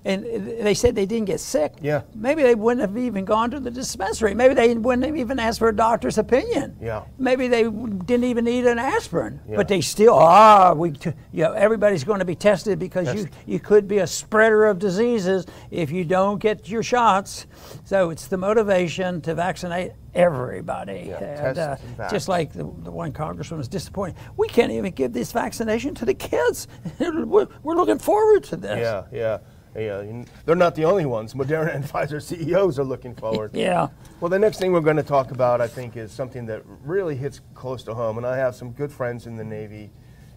and 0.06 0.24
they 0.24 0.74
said 0.74 0.96
they 0.96 1.06
didn't 1.06 1.26
get 1.26 1.40
sick. 1.40 1.74
Yeah. 1.82 2.02
Maybe 2.16 2.44
they 2.44 2.56
wouldn't 2.56 2.82
have 2.82 2.98
even 2.98 3.26
gone 3.26 3.52
to 3.52 3.60
the 3.60 3.72
dispensary. 3.72 4.34
Maybe 4.34 4.54
they 4.54 4.76
wouldn't 4.76 5.06
have 5.06 5.18
even 5.18 5.40
asked 5.40 5.60
for 5.60 5.70
a 5.70 5.76
doctor's 5.76 6.18
opinion. 6.18 6.78
Yeah. 6.82 7.04
Maybe 7.18 7.48
they 7.48 7.64
didn't 7.64 8.24
even 8.24 8.46
need 8.46 8.66
an 8.66 8.80
aspirin. 8.80 9.42
Yeah. 9.48 9.58
But 9.58 9.68
they 9.68 9.82
still 9.82 10.16
ah 10.16 10.74
we 10.74 10.92
t- 10.92 11.14
you 11.32 11.44
know 11.44 11.54
everybody's 11.54 12.04
going 12.04 12.20
to 12.20 12.26
be 12.26 12.36
tested 12.36 12.80
because 12.80 13.08
Test. 13.08 13.18
you 13.18 13.30
you 13.46 13.60
could 13.60 13.88
be 13.88 14.00
a 14.00 14.08
spreader 14.08 14.66
of 14.66 14.80
diseases 14.80 15.46
if 15.72 15.92
you 15.92 16.06
don't 16.06 16.40
get 16.40 16.70
your 16.70 16.84
shots. 16.84 17.48
So 17.84 18.10
it's 18.10 18.28
the 18.28 18.38
motivation 18.38 19.22
to 19.22 19.36
vaccinate 19.36 19.92
everybody. 20.14 21.06
Yeah, 21.10 21.50
and, 21.50 21.58
uh, 21.58 21.78
just 22.10 22.28
like 22.28 22.54
the, 22.54 22.64
the 22.84 22.92
one 22.92 23.12
congressman 23.12 23.58
was 23.58 23.68
disappointed. 23.68 24.16
We 24.38 24.48
can't 24.48 24.72
even 24.72 24.92
give 24.92 25.14
this 25.14 25.32
vaccination 25.32 25.96
to 25.96 26.06
the 26.06 26.14
kids. 26.14 26.68
we're, 27.00 27.48
we're 27.64 27.76
looking 27.76 28.00
forward 28.00 28.44
to 28.46 28.56
this. 28.56 28.80
Yeah, 28.80 29.04
yeah. 29.12 29.38
Yeah, 29.76 30.24
they're 30.46 30.56
not 30.56 30.76
the 30.76 30.86
only 30.86 31.06
ones. 31.06 31.34
Moderna 31.34 31.76
and 31.76 31.84
Pfizer 31.92 32.22
CEOs 32.22 32.80
are 32.80 32.84
looking 32.84 33.16
forward. 33.16 33.52
yeah. 33.54 33.90
Well, 34.20 34.30
the 34.30 34.40
next 34.40 34.60
thing 34.60 34.72
we're 34.72 34.82
going 34.82 34.98
to 34.98 35.04
talk 35.04 35.32
about, 35.32 35.62
I 35.62 35.68
think, 35.68 35.96
is 35.96 36.12
something 36.12 36.46
that 36.48 36.64
really 36.84 37.16
hits 37.16 37.42
close 37.54 37.84
to 37.84 37.94
home. 37.94 38.18
And 38.18 38.26
I 38.26 38.36
have 38.38 38.56
some 38.56 38.72
good 38.72 38.92
friends 38.92 39.28
in 39.28 39.38
the 39.38 39.44
Navy, 39.44 39.92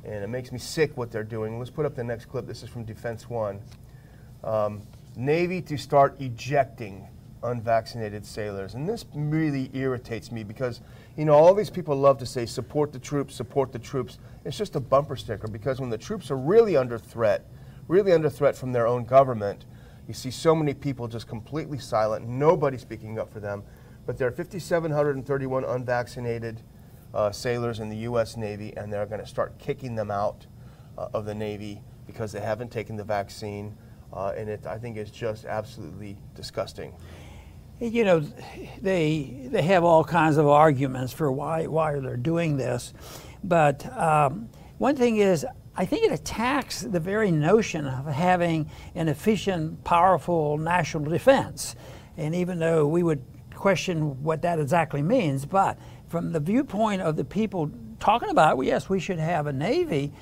and 0.05 0.23
it 0.23 0.29
makes 0.29 0.53
me 0.53 0.59
sick 0.59 0.97
what 0.97 1.11
they're 1.11 1.25
doing. 1.25 1.59
Let's 1.59 1.71
put 1.71 1.87
up 1.87 1.95
the 1.95 2.05
next 2.05 2.27
clip. 2.27 2.47
This 2.47 2.63
is 2.63 2.69
from 2.69 2.85
Defense 2.85 3.29
One. 3.29 3.61
Um, 4.45 4.83
Navy 5.17 5.61
to 5.63 5.77
start 5.77 6.21
ejecting 6.21 7.09
unvaccinated 7.43 8.25
sailors. 8.25 8.75
And 8.75 8.89
this 8.89 9.05
really 9.15 9.71
irritates 9.73 10.31
me 10.31 10.45
because, 10.45 10.81
you 11.17 11.25
know, 11.25 11.35
all 11.35 11.55
these 11.55 11.71
people 11.71 11.97
love 11.97 12.19
to 12.19 12.27
say, 12.27 12.47
support 12.47 12.93
the 12.93 12.99
troops, 12.99 13.35
support 13.35 13.73
the 13.73 13.79
troops. 13.79 14.19
It's 14.45 14.57
just 14.57 14.77
a 14.77 14.81
bumper 14.81 15.17
sticker 15.17 15.49
because 15.49 15.81
when 15.81 15.91
the 15.91 15.99
troops 15.99 16.31
are 16.31 16.37
really 16.37 16.77
under 16.77 16.99
threat, 16.99 17.45
really 17.89 18.13
under 18.13 18.31
threat 18.31 18.57
from 18.57 18.73
their 18.73 18.87
own 18.87 19.05
government. 19.05 19.65
You 20.09 20.15
see 20.15 20.31
so 20.31 20.55
many 20.55 20.75
people 20.75 21.09
just 21.09 21.29
completely 21.29 21.79
silent, 21.79 22.27
nobody 22.27 22.79
speaking 22.79 23.19
up 23.19 23.33
for 23.33 23.41
them. 23.41 23.63
But 24.07 24.19
there 24.19 24.27
are 24.29 24.33
5,731 24.33 25.65
unvaccinated 25.65 26.61
uh, 27.15 27.31
sailors 27.31 27.81
in 27.81 27.89
the 27.89 27.99
U.S. 27.99 28.37
Navy, 28.37 28.73
and 28.77 28.93
they're 28.93 29.07
going 29.07 29.21
to 29.21 29.27
start 29.27 29.59
kicking 29.59 29.95
them 29.95 30.11
out 30.11 30.47
uh, 30.99 31.09
of 31.15 31.25
the 31.25 31.35
Navy 31.35 31.83
because 32.07 32.33
they 32.33 32.41
haven't 32.41 32.71
taken 32.71 32.97
the 32.97 33.05
vaccine. 33.05 33.77
Uh, 34.13 34.33
and 34.37 34.49
it, 34.49 34.67
I 34.67 34.79
think 34.79 34.97
it's 34.97 35.11
just 35.11 35.45
absolutely 35.45 36.19
disgusting. 36.35 36.93
You 37.81 38.05
know, 38.05 38.21
they, 38.81 39.49
they 39.51 39.63
have 39.63 39.85
all 39.85 40.05
kinds 40.05 40.37
of 40.37 40.47
arguments 40.47 41.13
for 41.13 41.33
why, 41.33 41.67
why 41.67 41.99
they're 41.99 42.17
doing 42.17 42.57
this. 42.57 42.93
But 43.43 43.87
um, 43.97 44.49
one 44.79 44.97
thing 44.97 45.17
is, 45.17 45.47
I 45.75 45.87
think 45.87 46.05
it 46.05 46.13
attacks 46.13 46.83
the 46.83 47.01
very 47.01 47.31
notion 47.31 47.87
of 47.87 48.07
having 48.07 48.71
an 48.95 49.09
efficient, 49.09 49.85
powerful 49.85 50.59
national 50.59 51.11
defense. 51.11 51.77
And 52.19 52.35
even 52.35 52.59
though 52.59 52.87
we 52.87 53.03
would 53.03 53.25
question 53.55 54.23
what 54.23 54.43
that 54.43 54.59
exactly 54.59 55.01
means, 55.01 55.47
but 55.47 55.79
from 56.09 56.33
the 56.33 56.41
viewpoint 56.41 57.01
of 57.01 57.17
the 57.17 57.25
people 57.25 57.71
talking 58.01 58.29
about, 58.29 58.59
well, 58.59 58.67
yes, 58.67 58.91
we 58.91 59.01
should 59.01 59.19
have 59.19 59.47
a 59.47 59.53
Navy, 59.53 60.13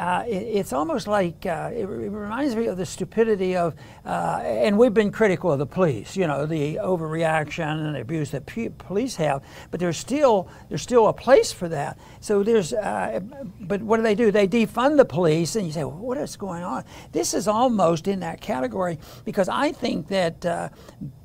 uh, 0.00 0.24
it, 0.26 0.32
it's 0.32 0.72
almost 0.72 1.06
like 1.06 1.44
uh, 1.44 1.70
it, 1.74 1.82
it, 1.82 1.86
reminds 1.86 2.56
me 2.56 2.66
of 2.68 2.78
the 2.78 2.86
stupidity 2.86 3.54
of, 3.54 3.74
uh, 4.06 4.40
and 4.42 4.78
we've 4.78 4.94
been 4.94 5.12
critical 5.12 5.52
of 5.52 5.58
the 5.58 5.66
police, 5.66 6.16
you 6.16 6.26
know, 6.26 6.46
the 6.46 6.76
overreaction 6.76 7.86
and 7.86 7.98
abuse 7.98 8.30
that 8.30 8.46
police 8.78 9.16
have, 9.16 9.44
but 9.70 9.78
there's 9.78 9.98
still 9.98 10.48
there's 10.70 10.80
still 10.80 11.08
a 11.08 11.12
place 11.12 11.52
for 11.52 11.68
that. 11.68 11.98
So 12.20 12.42
there's, 12.42 12.72
uh, 12.72 13.20
but 13.60 13.82
what 13.82 13.98
do 13.98 14.02
they 14.02 14.14
do? 14.14 14.30
They 14.30 14.48
defund 14.48 14.96
the 14.96 15.04
police, 15.04 15.54
and 15.54 15.66
you 15.66 15.72
say, 15.72 15.84
well, 15.84 15.98
what 15.98 16.16
is 16.16 16.34
going 16.34 16.62
on? 16.62 16.84
This 17.12 17.34
is 17.34 17.46
almost 17.46 18.08
in 18.08 18.20
that 18.20 18.40
category 18.40 18.98
because 19.26 19.50
I 19.50 19.70
think 19.70 20.08
that 20.08 20.46
uh, 20.46 20.70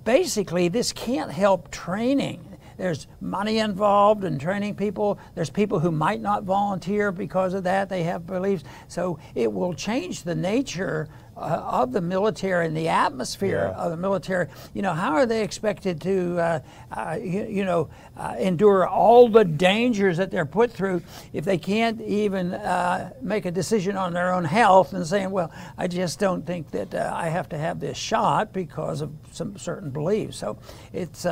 basically 0.03 0.67
this 0.67 0.91
can't 0.91 1.31
help 1.31 1.71
training 1.71 2.54
there's 2.77 3.07
money 3.21 3.59
involved 3.59 4.23
in 4.23 4.37
training 4.37 4.75
people. 4.75 5.19
There's 5.33 5.49
people 5.49 5.79
who 5.79 5.91
might 5.91 6.21
not 6.21 6.43
volunteer 6.43 7.11
because 7.11 7.53
of 7.53 7.63
that. 7.63 7.89
They 7.89 8.03
have 8.03 8.25
beliefs. 8.27 8.63
So 8.87 9.19
it 9.33 9.51
will 9.51 9.73
change 9.73 10.23
the 10.23 10.35
nature 10.35 11.07
uh, 11.37 11.39
of 11.81 11.91
the 11.91 11.99
military 11.99 12.65
and 12.65 12.77
the 12.77 12.87
atmosphere 12.87 13.73
Yeah. 13.75 13.83
of 13.83 13.91
the 13.91 13.97
military, 13.97 14.47
you 14.73 14.81
know, 14.81 14.93
how 14.93 15.11
are 15.13 15.25
they 15.25 15.43
expected 15.43 15.99
to, 16.01 16.39
uh, 16.39 16.59
uh, 16.95 17.17
you, 17.21 17.45
you 17.49 17.65
know, 17.65 17.89
uh, 18.15 18.35
endure 18.39 18.87
all 18.87 19.27
the 19.27 19.43
dangers 19.43 20.15
that 20.15 20.31
they're 20.31 20.45
put 20.45 20.71
through 20.71 21.01
if 21.33 21.43
they 21.43 21.57
can't 21.57 21.99
even 22.01 22.53
uh, 22.53 23.11
make 23.21 23.45
a 23.45 23.51
decision 23.51 23.97
on 23.97 24.13
their 24.13 24.33
own 24.33 24.45
health 24.45 24.93
and 24.93 25.05
saying, 25.05 25.29
well, 25.29 25.51
I 25.77 25.87
just 25.87 26.19
don't 26.19 26.45
think 26.47 26.71
that 26.71 26.95
uh, 26.95 27.11
I 27.13 27.27
have 27.27 27.49
to 27.49 27.57
have 27.57 27.81
this 27.81 27.97
shot 27.97 28.53
because 28.53 29.01
of 29.01 29.11
some 29.31 29.57
certain 29.57 29.89
beliefs. 29.89 30.37
So 30.37 30.57
it's. 30.93 31.25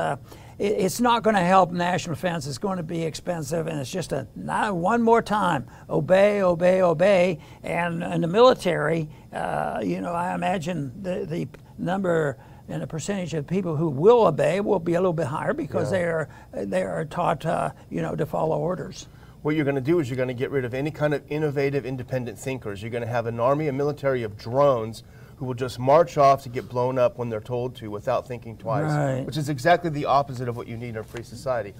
It- 0.60 0.74
it's 0.80 1.00
not 1.02 1.24
going 1.24 1.36
to 1.36 1.42
help 1.42 1.72
national 1.72 2.16
defense. 2.16 2.48
It's 2.48 2.58
going 2.58 2.78
to 2.78 2.84
be 2.84 3.04
expensive, 3.04 3.68
and 3.68 3.80
it's 3.80 3.92
just 3.92 4.12
a 4.12 4.28
now 4.36 4.74
one 4.74 5.02
more 5.02 5.22
time: 5.22 5.66
obey, 5.90 6.42
obey, 6.42 6.82
obey. 6.82 7.40
And 7.64 8.04
in 8.04 8.22
the 8.22 8.28
military, 8.28 9.10
uh, 9.34 9.80
you 9.84 10.02
know, 10.02 10.14
I 10.14 10.34
imagine 10.36 10.92
the 11.02 11.26
the 11.26 11.48
number 11.78 12.38
and 12.70 12.82
the 12.82 12.88
percentage 12.88 13.34
of 13.34 13.46
people 13.46 13.76
who 13.76 13.90
will 13.90 14.26
obey 14.26 14.62
will 14.62 14.80
be 14.80 14.94
a 14.94 15.00
little 15.00 15.12
bit 15.14 15.28
higher 15.28 15.54
because 15.54 15.92
Yeah. 15.92 15.98
they 15.98 16.04
are 16.06 16.30
they 16.66 16.84
are 16.84 17.06
taught, 17.06 17.46
uh, 17.46 17.72
you 17.90 18.02
know, 18.02 18.16
to 18.16 18.26
follow 18.26 18.58
orders. 18.58 19.08
What 19.42 19.56
you're 19.56 19.66
going 19.66 19.76
to 19.76 19.82
do 19.82 20.00
is 20.00 20.10
you're 20.10 20.16
going 20.16 20.30
to 20.30 20.34
get 20.34 20.52
rid 20.52 20.64
of 20.64 20.74
any 20.74 20.90
kind 20.90 21.14
of 21.14 21.22
innovative, 21.30 21.86
independent 21.86 22.40
thinkers. 22.40 22.82
You're 22.82 22.92
going 22.92 23.04
to 23.04 23.10
have 23.10 23.26
an 23.26 23.42
army, 23.42 23.68
a 23.68 23.74
military 23.74 24.24
of 24.24 24.38
drones 24.38 25.04
who 25.38 25.46
will 25.46 25.54
just 25.54 25.80
march 25.80 26.18
off 26.18 26.44
to 26.44 26.50
get 26.50 26.70
blown 26.70 26.98
up 26.98 27.18
when 27.18 27.30
they're 27.30 27.40
told 27.42 27.76
to 27.78 27.90
without 27.90 28.28
thinking 28.28 28.58
twice, 28.58 28.92
Right. 28.92 29.26
which 29.26 29.38
is 29.38 29.50
exactly 29.50 29.90
the 29.90 30.06
opposite 30.06 30.48
of 30.48 30.56
what 30.58 30.68
you 30.68 30.78
need 30.78 30.90
in 30.90 30.98
a 30.98 31.04
free 31.04 31.24
society. 31.24 31.74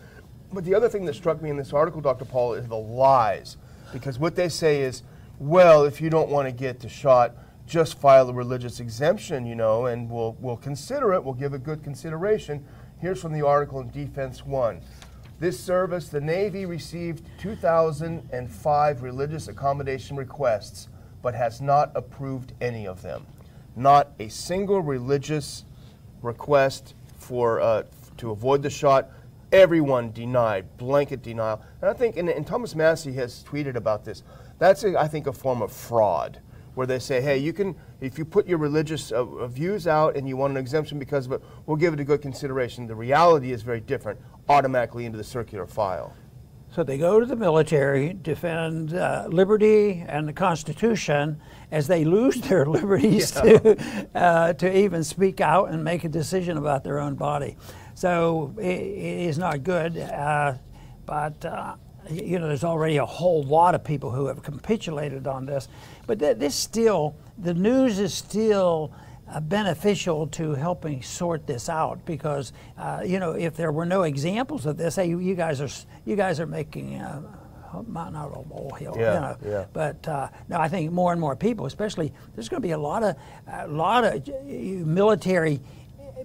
But 0.52 0.66
the 0.66 0.76
other 0.76 0.90
thing 0.90 1.06
that 1.06 1.16
struck 1.16 1.42
me 1.42 1.50
in 1.50 1.58
this 1.58 1.74
article, 1.74 2.02
Dr. 2.02 2.26
Paul, 2.26 2.54
is 2.54 2.68
the 2.68 2.76
lies. 2.78 3.58
Because 3.92 4.20
what 4.20 4.36
they 4.36 4.50
say 4.50 4.82
is, 4.82 5.04
well, 5.40 5.84
if 5.84 6.02
you 6.02 6.10
don't 6.10 6.30
want 6.30 6.48
to 6.48 6.52
get 6.52 6.80
the 6.80 6.90
shot, 6.90 7.36
just 7.66 7.98
file 7.98 8.30
a 8.30 8.34
religious 8.34 8.80
exemption, 8.80 9.46
you 9.46 9.56
know, 9.56 9.86
and 9.86 10.10
we'll, 10.10 10.36
we'll 10.40 10.58
consider 10.58 11.14
it, 11.14 11.24
we'll 11.24 11.34
give 11.34 11.54
it 11.54 11.64
good 11.64 11.84
consideration. 11.84 12.64
Here's 13.00 13.22
from 13.22 13.34
the 13.34 13.46
article 13.46 13.80
in 13.82 13.90
Defense 13.90 14.46
One. 14.46 14.82
This 15.40 15.60
service, 15.60 16.10
the 16.10 16.22
Navy 16.22 16.66
received 16.66 17.26
2005 17.40 19.02
religious 19.04 19.48
accommodation 19.48 20.16
requests, 20.18 20.88
but 21.22 21.34
has 21.34 21.62
not 21.62 21.92
approved 21.96 22.54
any 22.62 22.86
of 22.88 23.02
them. 23.02 23.26
Not 23.76 24.12
a 24.20 24.30
single 24.30 24.82
religious 24.82 25.66
request 26.22 26.96
for 27.18 27.60
uh, 27.60 27.84
to 28.18 28.32
avoid 28.32 28.62
the 28.62 28.70
shot. 28.70 29.10
Everyone 29.52 30.12
denied, 30.12 30.78
blanket 30.78 31.22
denial. 31.22 31.62
And 31.82 31.90
I 31.90 31.94
think, 31.94 32.18
and, 32.18 32.30
and 32.30 32.46
Thomas 32.46 32.76
Massie 32.76 33.14
has 33.14 33.44
tweeted 33.44 33.76
about 33.76 34.04
this. 34.04 34.24
That's, 34.60 34.84
a, 34.84 35.00
I 35.00 35.08
think, 35.08 35.28
a 35.28 35.34
form 35.34 35.62
of 35.62 35.72
fraud, 35.72 36.40
where 36.76 36.88
they 36.88 37.00
say, 37.00 37.22
hey, 37.22 37.38
you 37.38 37.54
can, 37.54 37.76
if 38.02 38.18
you 38.18 38.26
put 38.26 38.48
your 38.48 38.58
religious 38.58 39.12
uh, 39.12 39.24
uh, 39.24 39.48
views 39.48 39.86
out 39.88 40.16
and 40.16 40.28
you 40.28 40.38
want 40.38 40.52
an 40.52 40.58
exemption 40.58 40.98
because 40.98 41.26
of 41.28 41.34
it, 41.34 41.42
we'll 41.66 41.78
give 41.78 41.94
it 41.94 42.00
a 42.00 42.04
good 42.04 42.22
consideration. 42.22 42.88
The 42.88 42.96
reality 42.96 43.52
is 43.52 43.62
very 43.62 43.82
different, 43.82 44.20
automatically 44.50 45.06
into 45.06 45.18
the 45.18 45.24
circular 45.24 45.68
file. 45.68 46.16
So 46.74 46.84
they 46.84 46.98
go 46.98 47.20
to 47.20 47.26
the 47.28 47.36
military, 47.36 48.14
defend 48.14 48.96
uh, 48.96 49.28
liberty 49.30 50.04
and 50.08 50.28
the 50.28 50.34
Constitution, 50.34 51.40
as 51.72 51.86
they 51.86 52.04
lose 52.04 52.42
their 52.50 52.66
liberties 52.66 53.30
to, 53.32 53.78
uh, 54.16 54.54
to 54.54 54.76
even 54.76 55.04
speak 55.04 55.40
out 55.40 55.70
and 55.70 55.84
make 55.84 56.04
a 56.04 56.10
decision 56.10 56.58
about 56.58 56.84
their 56.84 57.00
own 57.00 57.14
body. 57.14 57.58
So 57.94 58.56
it, 58.58 58.64
it 58.64 59.28
is 59.28 59.38
not 59.38 59.64
good. 59.64 60.00
Uh, 60.00 60.56
but 61.06 61.46
uh, 61.46 61.76
you 62.10 62.40
know, 62.40 62.48
there's 62.48 62.64
already 62.64 62.98
a 62.98 63.06
whole 63.06 63.44
lot 63.44 63.76
of 63.76 63.84
people 63.84 64.10
who 64.10 64.26
have 64.26 64.42
capitulated 64.42 65.28
on 65.28 65.46
this. 65.46 65.68
But 66.08 66.18
th- 66.18 66.38
this 66.38 66.56
still, 66.56 67.16
the 67.38 67.54
news 67.54 68.00
is 68.00 68.16
still 68.16 68.92
uh, 69.34 69.40
beneficial 69.40 70.28
to 70.28 70.54
helping 70.54 71.02
sort 71.02 71.48
this 71.48 71.68
out 71.68 72.06
because 72.06 72.54
uh, 72.78 73.02
you 73.04 73.20
know 73.20 73.32
if 73.32 73.56
there 73.56 73.72
were 73.72 73.86
no 73.86 74.04
examples 74.04 74.66
of 74.66 74.78
this, 74.78 74.96
hey, 74.96 75.08
you, 75.08 75.20
you 75.20 75.36
guys 75.36 75.60
are 75.60 75.70
you 76.06 76.16
guys 76.16 76.40
are 76.40 76.46
making 76.46 76.96
uh, 77.02 77.22
a 77.74 77.84
mountain 77.84 78.16
out 78.16 78.32
of 78.32 78.46
a 78.46 78.50
molehill. 78.50 78.96
Yeah, 78.98 79.14
you 79.14 79.20
know. 79.20 79.38
yeah. 79.46 79.66
But 79.74 80.08
uh, 80.08 80.30
no, 80.50 80.60
I 80.60 80.68
think 80.68 80.92
more 80.92 81.12
and 81.12 81.20
more 81.20 81.36
people, 81.36 81.66
especially 81.66 82.14
there's 82.36 82.48
going 82.48 82.62
to 82.62 82.68
be 82.68 82.74
a 82.74 82.78
lot 82.78 83.04
of 83.04 83.16
a 83.52 83.68
lot 83.68 84.04
of 84.04 84.28
uh, 84.28 84.32
military 84.48 85.60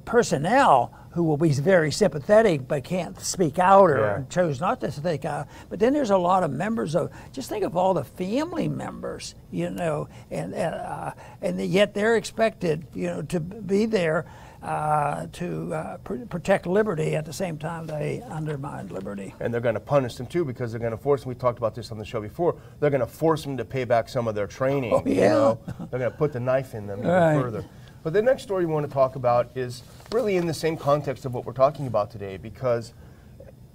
personnel 0.04 0.92
who 1.12 1.22
will 1.24 1.36
be 1.36 1.48
very 1.50 1.90
sympathetic 1.90 2.68
but 2.68 2.84
can't 2.84 3.18
speak 3.20 3.58
out 3.58 3.90
or 3.90 3.98
Yeah. 3.98 4.22
chose 4.28 4.60
not 4.60 4.80
to 4.80 4.92
speak 4.92 5.24
out. 5.24 5.48
But 5.68 5.80
then 5.80 5.92
there's 5.92 6.10
a 6.10 6.18
lot 6.18 6.42
of 6.42 6.50
members 6.50 6.94
of. 6.94 7.10
Just 7.32 7.48
think 7.48 7.64
of 7.64 7.76
all 7.76 7.94
the 7.94 8.04
family 8.04 8.68
members, 8.68 9.34
you 9.50 9.70
know, 9.70 10.08
and 10.30 10.54
uh, 10.54 11.12
and 11.42 11.60
yet 11.60 11.94
they're 11.94 12.16
expected, 12.16 12.86
you 12.94 13.06
know, 13.06 13.22
to 13.22 13.40
be 13.40 13.86
there. 13.86 14.26
Uh, 14.60 15.28
to 15.30 15.72
uh, 15.72 15.96
pr- 15.98 16.16
protect 16.28 16.66
liberty 16.66 17.14
at 17.14 17.24
the 17.24 17.32
same 17.32 17.56
time 17.58 17.86
they 17.86 18.20
undermine 18.28 18.88
liberty. 18.88 19.32
And 19.38 19.54
they're 19.54 19.60
going 19.60 19.76
to 19.76 19.80
punish 19.80 20.16
them 20.16 20.26
too 20.26 20.44
because 20.44 20.72
they're 20.72 20.80
going 20.80 20.90
to 20.90 20.96
force 20.98 21.20
them. 21.22 21.28
We 21.28 21.36
talked 21.36 21.58
about 21.58 21.76
this 21.76 21.92
on 21.92 21.98
the 21.98 22.04
show 22.04 22.20
before. 22.20 22.56
They're 22.80 22.90
going 22.90 22.98
to 23.00 23.06
force 23.06 23.44
them 23.44 23.56
to 23.56 23.64
pay 23.64 23.84
back 23.84 24.08
some 24.08 24.26
of 24.26 24.34
their 24.34 24.48
training. 24.48 24.92
Oh, 24.92 25.02
you 25.06 25.14
yeah. 25.14 25.28
know? 25.28 25.58
They're 25.78 26.00
going 26.00 26.10
to 26.10 26.16
put 26.16 26.32
the 26.32 26.40
knife 26.40 26.74
in 26.74 26.88
them 26.88 26.98
even 26.98 27.08
Right. 27.08 27.40
further. 27.40 27.64
But 28.02 28.14
the 28.14 28.20
next 28.22 28.42
story 28.42 28.66
we 28.66 28.72
want 28.72 28.84
to 28.84 28.92
talk 28.92 29.14
about 29.14 29.50
is 29.56 29.84
really 30.12 30.36
in 30.36 30.46
the 30.46 30.54
same 30.54 30.76
context 30.76 31.24
of 31.24 31.34
what 31.34 31.44
we're 31.44 31.52
talking 31.52 31.86
about 31.86 32.10
today 32.10 32.38
because 32.38 32.94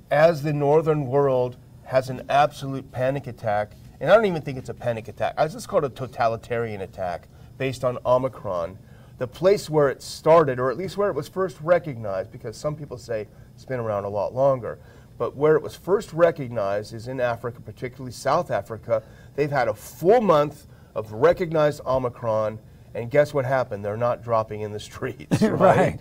as 0.10 0.42
the 0.42 0.54
northern 0.54 1.06
world 1.06 1.58
has 1.86 2.10
an 2.10 2.26
absolute 2.30 2.92
panic 2.92 3.28
attack, 3.28 3.74
and 4.00 4.10
I 4.10 4.16
don't 4.16 4.26
even 4.26 4.42
think 4.42 4.58
it's 4.58 4.70
a 4.70 4.74
panic 4.74 5.08
attack, 5.08 5.36
I 5.38 5.48
just 5.48 5.68
call 5.68 5.80
it 5.80 5.86
a 5.86 5.90
totalitarian 5.90 6.82
attack 6.82 7.28
based 7.58 7.84
on 7.84 8.00
Omicron. 8.06 8.80
The 9.20 9.28
place 9.28 9.70
where 9.70 9.90
it 9.90 10.02
started, 10.02 10.60
or 10.60 10.72
at 10.72 10.78
least 10.78 10.98
where 10.98 11.10
it 11.10 11.16
was 11.16 11.28
first 11.28 11.58
recognized, 11.62 12.32
because 12.32 12.58
some 12.58 12.76
people 12.76 12.98
say 12.98 13.28
it's 13.54 13.66
been 13.66 13.80
around 13.80 14.06
a 14.06 14.10
lot 14.10 14.34
longer, 14.34 14.80
but 15.20 15.36
where 15.36 15.56
it 15.56 15.62
was 15.62 15.76
first 15.76 16.12
recognized 16.14 16.94
is 16.94 17.08
in 17.08 17.20
Africa, 17.20 17.62
particularly 17.62 18.12
South 18.12 18.50
Africa. 18.50 19.04
They've 19.36 19.52
had 19.52 19.68
a 19.68 19.74
full 19.74 20.20
month 20.20 20.66
of 20.96 21.12
recognized 21.14 21.82
Omicron, 21.86 22.58
and 22.96 23.10
guess 23.10 23.34
what 23.34 23.46
happened? 23.46 23.84
They're 23.84 23.98
not 23.98 24.24
dropping 24.24 24.62
in 24.62 24.72
the 24.72 24.80
streets. 24.80 25.42
Right. 25.42 25.60
right. 25.78 26.00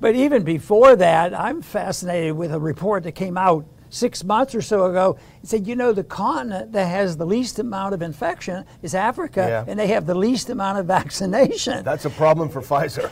But 0.00 0.14
even 0.16 0.42
before 0.42 0.96
that, 0.96 1.32
I'm 1.38 1.62
fascinated 1.62 2.32
with 2.36 2.52
a 2.52 2.58
report 2.58 3.04
that 3.04 3.12
came 3.12 3.38
out 3.38 3.64
six 3.88 4.24
months 4.24 4.54
or 4.54 4.62
so 4.62 4.86
ago. 4.86 5.18
It 5.42 5.48
said, 5.48 5.66
you 5.66 5.76
know, 5.76 5.92
the 5.92 6.02
continent 6.02 6.72
that 6.72 6.86
has 6.86 7.16
the 7.16 7.26
least 7.26 7.58
amount 7.58 7.94
of 7.94 8.00
infection 8.02 8.64
is 8.80 8.94
Africa, 8.94 9.44
Yeah. 9.46 9.64
and 9.70 9.78
they 9.78 9.88
have 9.88 10.06
the 10.06 10.14
least 10.14 10.50
amount 10.50 10.78
of 10.78 10.86
vaccination. 10.98 11.84
That's 11.84 12.06
a 12.06 12.10
problem 12.10 12.48
for 12.48 12.62
Pfizer. 12.62 13.10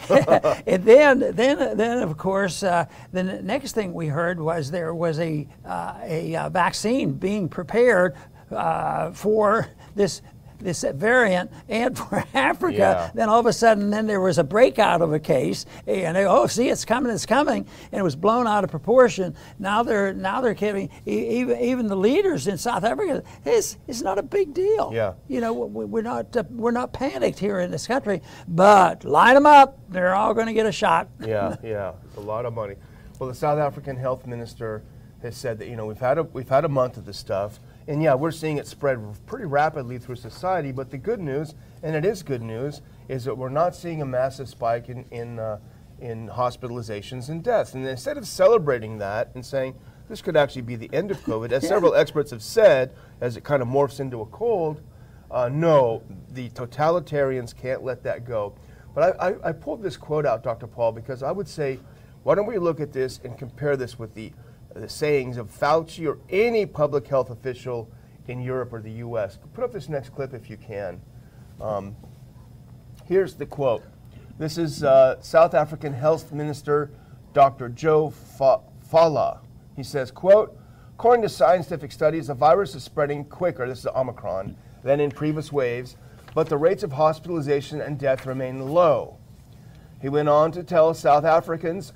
and 0.66 0.84
then, 0.84 1.18
then, 1.34 1.76
then 1.76 1.98
of 1.98 2.16
course, 2.16 2.62
uh, 2.62 2.86
the 3.12 3.20
n- 3.20 3.46
next 3.46 3.72
thing 3.72 3.92
we 3.92 4.06
heard 4.08 4.40
was 4.40 4.70
there 4.70 4.94
was 4.94 5.20
a 5.20 5.46
uh, 5.64 5.94
a 6.02 6.34
uh, 6.34 6.48
vaccine 6.48 7.12
being 7.12 7.48
prepared 7.48 8.16
uh, 8.50 9.12
for 9.12 9.68
this 9.94 10.22
this 10.60 10.84
variant 10.94 11.50
and 11.68 11.96
for 11.98 12.24
Africa. 12.34 12.76
Yeah. 12.76 13.10
Then 13.14 13.28
all 13.28 13.40
of 13.40 13.46
a 13.46 13.52
sudden, 13.52 13.90
then 13.90 14.06
there 14.06 14.20
was 14.20 14.38
a 14.38 14.44
breakout 14.44 15.02
of 15.02 15.12
a 15.12 15.18
case, 15.18 15.66
and 15.86 16.16
they, 16.16 16.24
oh, 16.26 16.46
see, 16.46 16.68
it's 16.68 16.84
coming, 16.84 17.12
it's 17.12 17.26
coming, 17.26 17.66
and 17.92 18.00
it 18.00 18.02
was 18.02 18.16
blown 18.16 18.46
out 18.46 18.64
of 18.64 18.70
proportion. 18.70 19.34
Now 19.58 19.82
they're 19.82 20.12
now 20.12 20.40
they're 20.40 20.54
giving 20.54 20.90
e- 21.06 21.40
even 21.40 21.58
even 21.60 21.86
the 21.86 21.96
leaders 21.96 22.46
in 22.46 22.58
South 22.58 22.84
Africa. 22.84 23.22
It's 23.44 23.76
it's 23.88 24.02
not 24.02 24.18
a 24.18 24.22
big 24.22 24.54
deal. 24.54 24.90
Yeah. 24.94 25.14
You 25.28 25.40
know, 25.40 25.52
we- 25.52 25.84
we're 25.86 26.02
not 26.02 26.36
uh, 26.36 26.44
we're 26.50 26.70
not 26.70 26.92
panicked 26.92 27.38
here 27.38 27.60
in 27.60 27.70
this 27.70 27.86
country, 27.86 28.22
but 28.48 29.04
line 29.04 29.34
them 29.34 29.46
up. 29.46 29.78
They're 29.88 30.14
all 30.14 30.34
going 30.34 30.46
to 30.46 30.52
get 30.52 30.66
a 30.66 30.72
shot. 30.72 31.08
yeah, 31.20 31.56
yeah, 31.62 31.92
it's 32.04 32.16
a 32.16 32.20
lot 32.20 32.44
of 32.46 32.52
money. 32.54 32.76
Well, 33.18 33.28
the 33.28 33.34
South 33.34 33.58
African 33.58 33.96
health 33.96 34.26
minister 34.26 34.82
has 35.22 35.36
said 35.36 35.58
that 35.58 35.68
you 35.68 35.76
know 35.76 35.86
we've 35.86 35.98
had 35.98 36.18
a 36.18 36.22
we've 36.22 36.48
had 36.48 36.64
a 36.64 36.68
month 36.68 36.96
of 36.96 37.04
this 37.04 37.18
stuff, 37.18 37.58
and 37.88 38.02
yeah, 38.02 38.14
we're 38.14 38.30
seeing 38.30 38.58
it 38.58 38.66
spread 38.66 39.00
pretty 39.26 39.46
rapidly 39.46 39.98
through 39.98 40.16
society. 40.16 40.72
But 40.72 40.90
the 40.90 40.98
good 40.98 41.20
news, 41.20 41.54
and 41.82 41.96
it 41.96 42.04
is 42.04 42.22
good 42.22 42.42
news, 42.42 42.82
is 43.08 43.24
that 43.24 43.36
we're 43.36 43.48
not 43.48 43.74
seeing 43.74 44.02
a 44.02 44.06
massive 44.06 44.48
spike 44.48 44.88
in 44.88 45.04
in 45.10 45.38
uh, 45.38 45.58
in 46.00 46.28
hospitalizations 46.28 47.28
and 47.28 47.42
deaths. 47.42 47.74
And 47.74 47.86
instead 47.86 48.16
of 48.16 48.26
celebrating 48.26 48.98
that 48.98 49.30
and 49.34 49.44
saying 49.44 49.74
this 50.08 50.22
could 50.22 50.36
actually 50.36 50.62
be 50.62 50.76
the 50.76 50.90
end 50.92 51.10
of 51.10 51.18
COVID, 51.20 51.52
as 51.52 51.66
several 51.68 51.94
experts 51.94 52.30
have 52.30 52.42
said, 52.42 52.94
as 53.20 53.36
it 53.36 53.44
kind 53.44 53.62
of 53.62 53.68
morphs 53.68 54.00
into 54.00 54.20
a 54.20 54.26
cold, 54.26 54.80
uh, 55.30 55.48
no, 55.48 56.02
the 56.30 56.48
totalitarians 56.50 57.56
can't 57.56 57.84
let 57.84 58.02
that 58.02 58.24
go. 58.24 58.54
But 58.94 59.20
I, 59.20 59.28
I, 59.28 59.48
I 59.50 59.52
pulled 59.52 59.82
this 59.82 59.96
quote 59.96 60.26
out, 60.26 60.42
Dr. 60.42 60.66
Paul, 60.66 60.92
because 60.92 61.22
I 61.22 61.30
would 61.30 61.46
say, 61.46 61.78
why 62.24 62.34
don't 62.34 62.46
we 62.46 62.58
look 62.58 62.80
at 62.80 62.92
this 62.92 63.20
and 63.24 63.38
compare 63.38 63.76
this 63.76 63.98
with 63.98 64.14
the, 64.14 64.32
the 64.74 64.88
sayings 64.88 65.36
of 65.36 65.50
Fauci 65.50 66.06
or 66.06 66.18
any 66.30 66.66
public 66.66 67.06
health 67.06 67.30
official 67.30 67.90
in 68.28 68.40
Europe 68.40 68.72
or 68.72 68.80
the 68.80 68.92
U.S. 68.92 69.38
Put 69.54 69.64
up 69.64 69.72
this 69.72 69.88
next 69.88 70.10
clip 70.10 70.32
if 70.34 70.48
you 70.48 70.56
can. 70.56 71.00
Um, 71.60 71.96
here's 73.06 73.34
the 73.34 73.46
quote. 73.46 73.82
This 74.38 74.56
is 74.56 74.84
uh, 74.84 75.20
South 75.20 75.54
African 75.54 75.92
Health 75.92 76.32
Minister 76.32 76.90
Dr. 77.32 77.68
Joe 77.68 78.10
Fa- 78.10 78.60
Fala. 78.80 79.40
He 79.76 79.82
says, 79.82 80.10
quote, 80.10 80.56
according 80.94 81.22
to 81.22 81.28
scientific 81.28 81.92
studies, 81.92 82.28
the 82.28 82.34
virus 82.34 82.74
is 82.74 82.84
spreading 82.84 83.24
quicker, 83.24 83.68
this 83.68 83.80
is 83.80 83.86
Omicron, 83.86 84.56
than 84.82 85.00
in 85.00 85.10
previous 85.10 85.52
waves. 85.52 85.96
but 86.34 86.48
the 86.48 86.56
rates 86.56 86.82
of 86.82 86.92
hospitalization 86.92 87.80
and 87.80 87.98
death 87.98 88.24
remain 88.26 88.68
low. 88.70 89.16
He 90.00 90.08
went 90.08 90.28
on 90.28 90.52
to 90.52 90.62
tell 90.62 90.94
South 90.94 91.24
Africans 91.24 91.92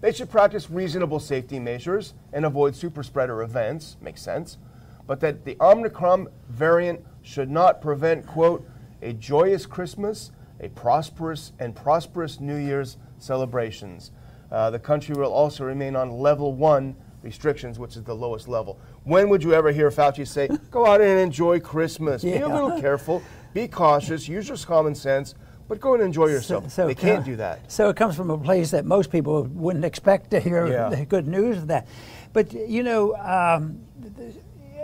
they 0.00 0.12
should 0.12 0.30
practice 0.30 0.70
reasonable 0.70 1.20
safety 1.20 1.58
measures 1.58 2.14
and 2.32 2.44
avoid 2.44 2.76
super 2.76 3.02
spreader 3.02 3.42
events, 3.42 3.96
makes 4.00 4.20
sense, 4.20 4.58
but 5.06 5.20
that 5.20 5.44
the 5.44 5.56
Omicron 5.60 6.28
variant 6.48 7.04
should 7.22 7.50
not 7.50 7.80
prevent, 7.80 8.26
quote, 8.26 8.68
a 9.02 9.12
joyous 9.12 9.66
Christmas, 9.66 10.32
a 10.60 10.68
prosperous 10.70 11.52
and 11.58 11.74
prosperous 11.74 12.40
New 12.40 12.56
Year's 12.56 12.96
celebrations. 13.18 14.10
Uh, 14.50 14.70
the 14.70 14.78
country 14.78 15.14
will 15.14 15.32
also 15.32 15.64
remain 15.64 15.96
on 15.96 16.10
level 16.10 16.52
one 16.52 16.96
restrictions, 17.22 17.78
which 17.78 17.96
is 17.96 18.04
the 18.04 18.14
lowest 18.14 18.48
level. 18.48 18.78
When 19.04 19.28
would 19.28 19.42
you 19.42 19.52
ever 19.52 19.72
hear 19.72 19.90
Fauci 19.90 20.26
say, 20.26 20.48
go 20.70 20.86
out 20.86 21.00
and 21.00 21.18
enjoy 21.18 21.60
Christmas? 21.60 22.22
Be 22.22 22.36
a 22.36 22.48
little 22.48 22.80
careful, 22.80 23.22
be 23.52 23.66
cautious, 23.66 24.28
use 24.28 24.48
your 24.48 24.58
common 24.58 24.94
sense, 24.94 25.34
but 25.68 25.80
go 25.80 25.94
and 25.94 26.02
enjoy 26.02 26.26
yourself. 26.26 26.74
they 26.74 26.90
it 26.92 26.98
can't 26.98 27.18
com- 27.18 27.24
do 27.24 27.36
that. 27.36 27.70
So 27.70 27.88
it 27.88 27.96
comes 27.96 28.16
from 28.16 28.30
a 28.30 28.38
place 28.38 28.70
that 28.70 28.84
most 28.84 29.10
people 29.10 29.42
wouldn't 29.44 29.84
expect 29.84 30.30
to 30.30 30.40
hear 30.40 30.66
Yeah. 30.66 30.88
the 30.88 31.04
good 31.04 31.26
news 31.26 31.58
of 31.58 31.66
that. 31.68 31.86
But 32.32 32.52
you 32.52 32.82
know, 32.82 33.14
um, 33.16 33.80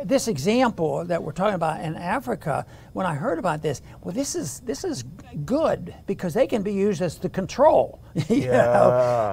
this 0.05 0.29
example 0.29 1.05
that 1.05 1.23
we're 1.23 1.33
talking 1.33 1.55
about 1.55 1.81
in 1.81 1.97
Africa, 1.97 2.67
when 2.93 3.07
I 3.07 3.15
heard 3.15 3.39
about 3.39 3.63
this, 3.63 3.81
well, 4.03 4.15
this 4.15 4.35
is 4.35 4.61
this 4.61 4.85
is 4.85 5.05
good 5.45 5.95
because 6.07 6.35
they 6.35 6.47
can 6.47 6.63
be 6.63 6.73
used 6.73 7.01
as 7.01 7.17
the 7.19 7.29
control. 7.29 8.01
you 8.29 8.43
Yeah. 8.43 8.51
know? 8.65 8.91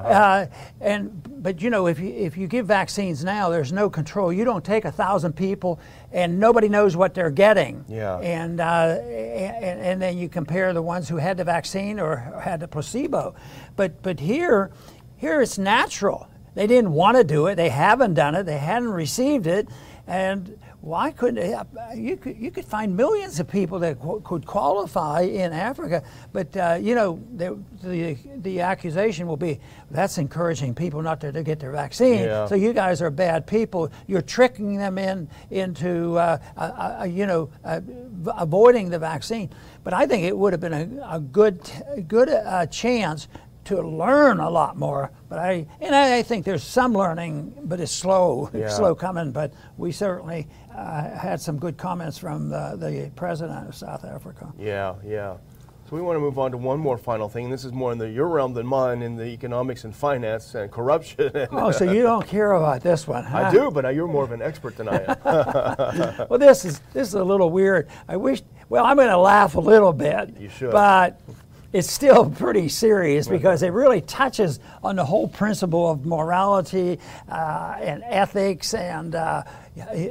Uh, 0.07 0.47
and 0.79 1.43
but 1.43 1.61
you 1.61 1.69
know, 1.69 1.87
if 1.87 1.99
you 1.99 2.09
if 2.09 2.37
you 2.37 2.47
give 2.47 2.67
vaccines 2.67 3.23
now, 3.23 3.49
there's 3.49 3.73
no 3.73 3.89
control. 3.89 4.31
You 4.31 4.45
don't 4.45 4.63
take 4.63 4.85
a 4.85 4.91
thousand 4.91 5.33
people, 5.35 5.79
and 6.13 6.39
nobody 6.39 6.69
knows 6.69 6.95
what 6.95 7.13
they're 7.13 7.31
getting. 7.31 7.83
Yeah. 7.89 8.17
And, 8.19 8.61
uh, 8.61 8.99
and 9.03 9.81
and 9.81 10.01
then 10.01 10.17
you 10.17 10.29
compare 10.29 10.71
the 10.73 10.81
ones 10.81 11.09
who 11.09 11.17
had 11.17 11.37
the 11.37 11.43
vaccine 11.43 11.99
or 11.99 12.15
had 12.41 12.59
the 12.61 12.67
placebo, 12.67 13.35
but 13.75 14.01
but 14.01 14.19
here, 14.19 14.71
here 15.17 15.41
it's 15.41 15.57
natural. 15.57 16.28
They 16.55 16.67
didn't 16.67 16.91
want 16.91 17.17
to 17.17 17.23
do 17.23 17.47
it. 17.47 17.55
They 17.55 17.69
haven't 17.69 18.13
done 18.15 18.35
it. 18.35 18.45
They 18.45 18.57
hadn't 18.57 18.89
received 18.89 19.47
it, 19.47 19.67
and 20.07 20.57
why 20.81 21.11
couldn't 21.11 21.67
you 21.93 22.15
could 22.15 22.37
you 22.37 22.51
could 22.51 22.63
find 22.63 22.95
millions 22.95 23.39
of 23.39 23.49
people 23.49 23.79
that 23.79 23.99
qu- 23.99 24.21
could 24.21 24.45
qualify 24.45 25.21
in 25.21 25.51
Africa, 25.51 26.01
but 26.31 26.55
uh, 26.55 26.77
you 26.79 26.95
know 26.95 27.21
the, 27.35 27.57
the 27.83 28.17
the 28.37 28.61
accusation 28.61 29.27
will 29.27 29.37
be 29.37 29.59
that's 29.91 30.17
encouraging 30.17 30.73
people 30.73 31.01
not 31.01 31.19
to, 31.19 31.33
to 31.33 31.43
get 31.43 31.59
their 31.59 31.71
vaccine. 31.71 32.19
Yeah. 32.23 32.47
So 32.47 32.55
you 32.55 32.71
guys 32.71 33.01
are 33.01 33.09
bad 33.09 33.45
people. 33.45 33.91
You're 34.07 34.21
tricking 34.21 34.77
them 34.77 34.97
in 34.97 35.27
into 35.51 36.17
uh, 36.17 37.05
you 37.09 37.25
know 37.25 37.49
avoiding 38.37 38.89
the 38.89 38.99
vaccine. 38.99 39.49
But 39.83 39.93
I 39.93 40.05
think 40.05 40.23
it 40.23 40.37
would 40.37 40.53
have 40.53 40.61
been 40.61 40.73
a, 41.01 41.15
a 41.15 41.19
good 41.19 41.59
good 42.07 42.29
uh, 42.29 42.65
chance 42.67 43.27
to 43.69 43.81
learn 43.81 44.39
a 44.39 44.49
lot 44.49 44.77
more. 44.77 45.11
But 45.29 45.39
I 45.39 45.65
and 45.79 45.95
I, 45.95 46.17
I 46.17 46.23
think 46.23 46.45
there's 46.45 46.63
some 46.63 46.93
learning, 46.93 47.53
but 47.63 47.79
it's 47.79 47.91
slow, 47.91 48.49
Yeah. 48.53 48.67
slow 48.69 48.95
coming. 48.95 49.31
But 49.31 49.53
we 49.77 49.91
certainly 49.91 50.47
uh, 50.75 51.09
had 51.17 51.39
some 51.39 51.57
good 51.57 51.77
comments 51.77 52.17
from 52.17 52.49
the, 52.49 52.75
the 52.77 53.11
president 53.15 53.67
of 53.67 53.75
South 53.75 54.03
Africa. 54.05 54.51
Yeah, 54.57 54.95
yeah. 55.05 55.37
So 55.87 55.95
we 55.95 56.03
want 56.03 56.17
to 56.17 56.19
move 56.19 56.37
on 56.37 56.51
to 56.51 56.57
one 56.57 56.79
more 56.79 56.99
final 56.99 57.27
thing. 57.29 57.49
This 57.49 57.65
is 57.65 57.71
more 57.71 57.91
in 57.91 57.97
the, 57.97 58.07
your 58.07 58.27
realm 58.27 58.53
than 58.53 58.67
mine 58.67 59.01
in 59.01 59.15
the 59.15 59.25
economics 59.25 59.85
and 59.85 59.95
finance 59.95 60.53
and 60.53 60.71
corruption. 60.71 61.31
Oh, 61.51 61.71
so 61.71 61.91
you 61.91 62.03
don't 62.03 62.27
care 62.27 62.51
about 62.51 62.81
this 62.83 63.07
one? 63.07 63.25
I 63.33 63.51
do, 63.51 63.71
but 63.71 63.91
you're 63.95 64.07
more 64.07 64.23
of 64.23 64.31
an 64.31 64.41
expert 64.41 64.77
than 64.77 64.87
I 64.87 64.97
am. 64.97 66.27
well, 66.29 66.37
this 66.37 66.63
is 66.63 66.79
this 66.93 67.07
is 67.07 67.15
a 67.15 67.23
little 67.23 67.49
weird. 67.49 67.87
I 68.07 68.17
wish. 68.17 68.43
Well, 68.69 68.85
I'm 68.85 68.97
going 68.97 69.09
to 69.09 69.17
laugh 69.17 69.55
a 69.55 69.59
little 69.59 69.91
bit. 69.93 70.35
You 70.39 70.49
should. 70.49 70.71
But 70.71 71.19
it's 71.71 71.91
still 71.91 72.29
pretty 72.29 72.67
serious 72.67 73.27
because 73.27 73.61
it 73.61 73.69
really 73.69 74.01
touches 74.01 74.59
on 74.83 74.95
the 74.95 75.05
whole 75.05 75.27
principle 75.27 75.91
of 75.91 76.05
morality 76.05 76.99
uh, 77.29 77.77
and 77.79 78.03
ethics 78.05 78.73
and 78.73 79.13
uh, 79.13 79.43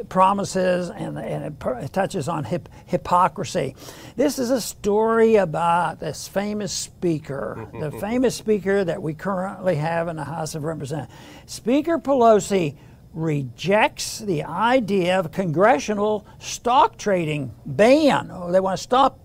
promises, 0.09 0.89
and, 0.91 1.19
and 1.19 1.45
it, 1.45 1.59
pr- 1.59 1.75
it 1.75 1.93
touches 1.93 2.29
on 2.29 2.45
hip, 2.45 2.69
hypocrisy. 2.87 3.75
This 4.17 4.39
is 4.39 4.51
a 4.51 4.61
story 4.61 5.37
about 5.37 6.01
this 6.01 6.29
famous 6.29 6.73
speaker, 6.73 7.69
the 7.81 7.91
famous 7.91 8.37
speaker 8.37 8.85
that 8.85 9.03
we 9.03 9.15
currently 9.15 9.77
have 9.77 10.09
in 10.09 10.17
the 10.17 10.25
House 10.25 10.55
of 10.55 10.65
Representatives. 10.65 11.13
Speaker 11.47 11.99
Pelosi 11.99 12.77
rejects 13.15 14.21
the 14.21 14.45
idea 14.45 15.19
of 15.19 15.33
congressional 15.33 16.27
stock 16.39 16.97
trading 16.99 17.53
ban. 17.67 18.31
Oh, 18.33 18.53
they 18.53 18.61
want 18.61 18.77
to 18.77 18.83
stop 18.83 19.19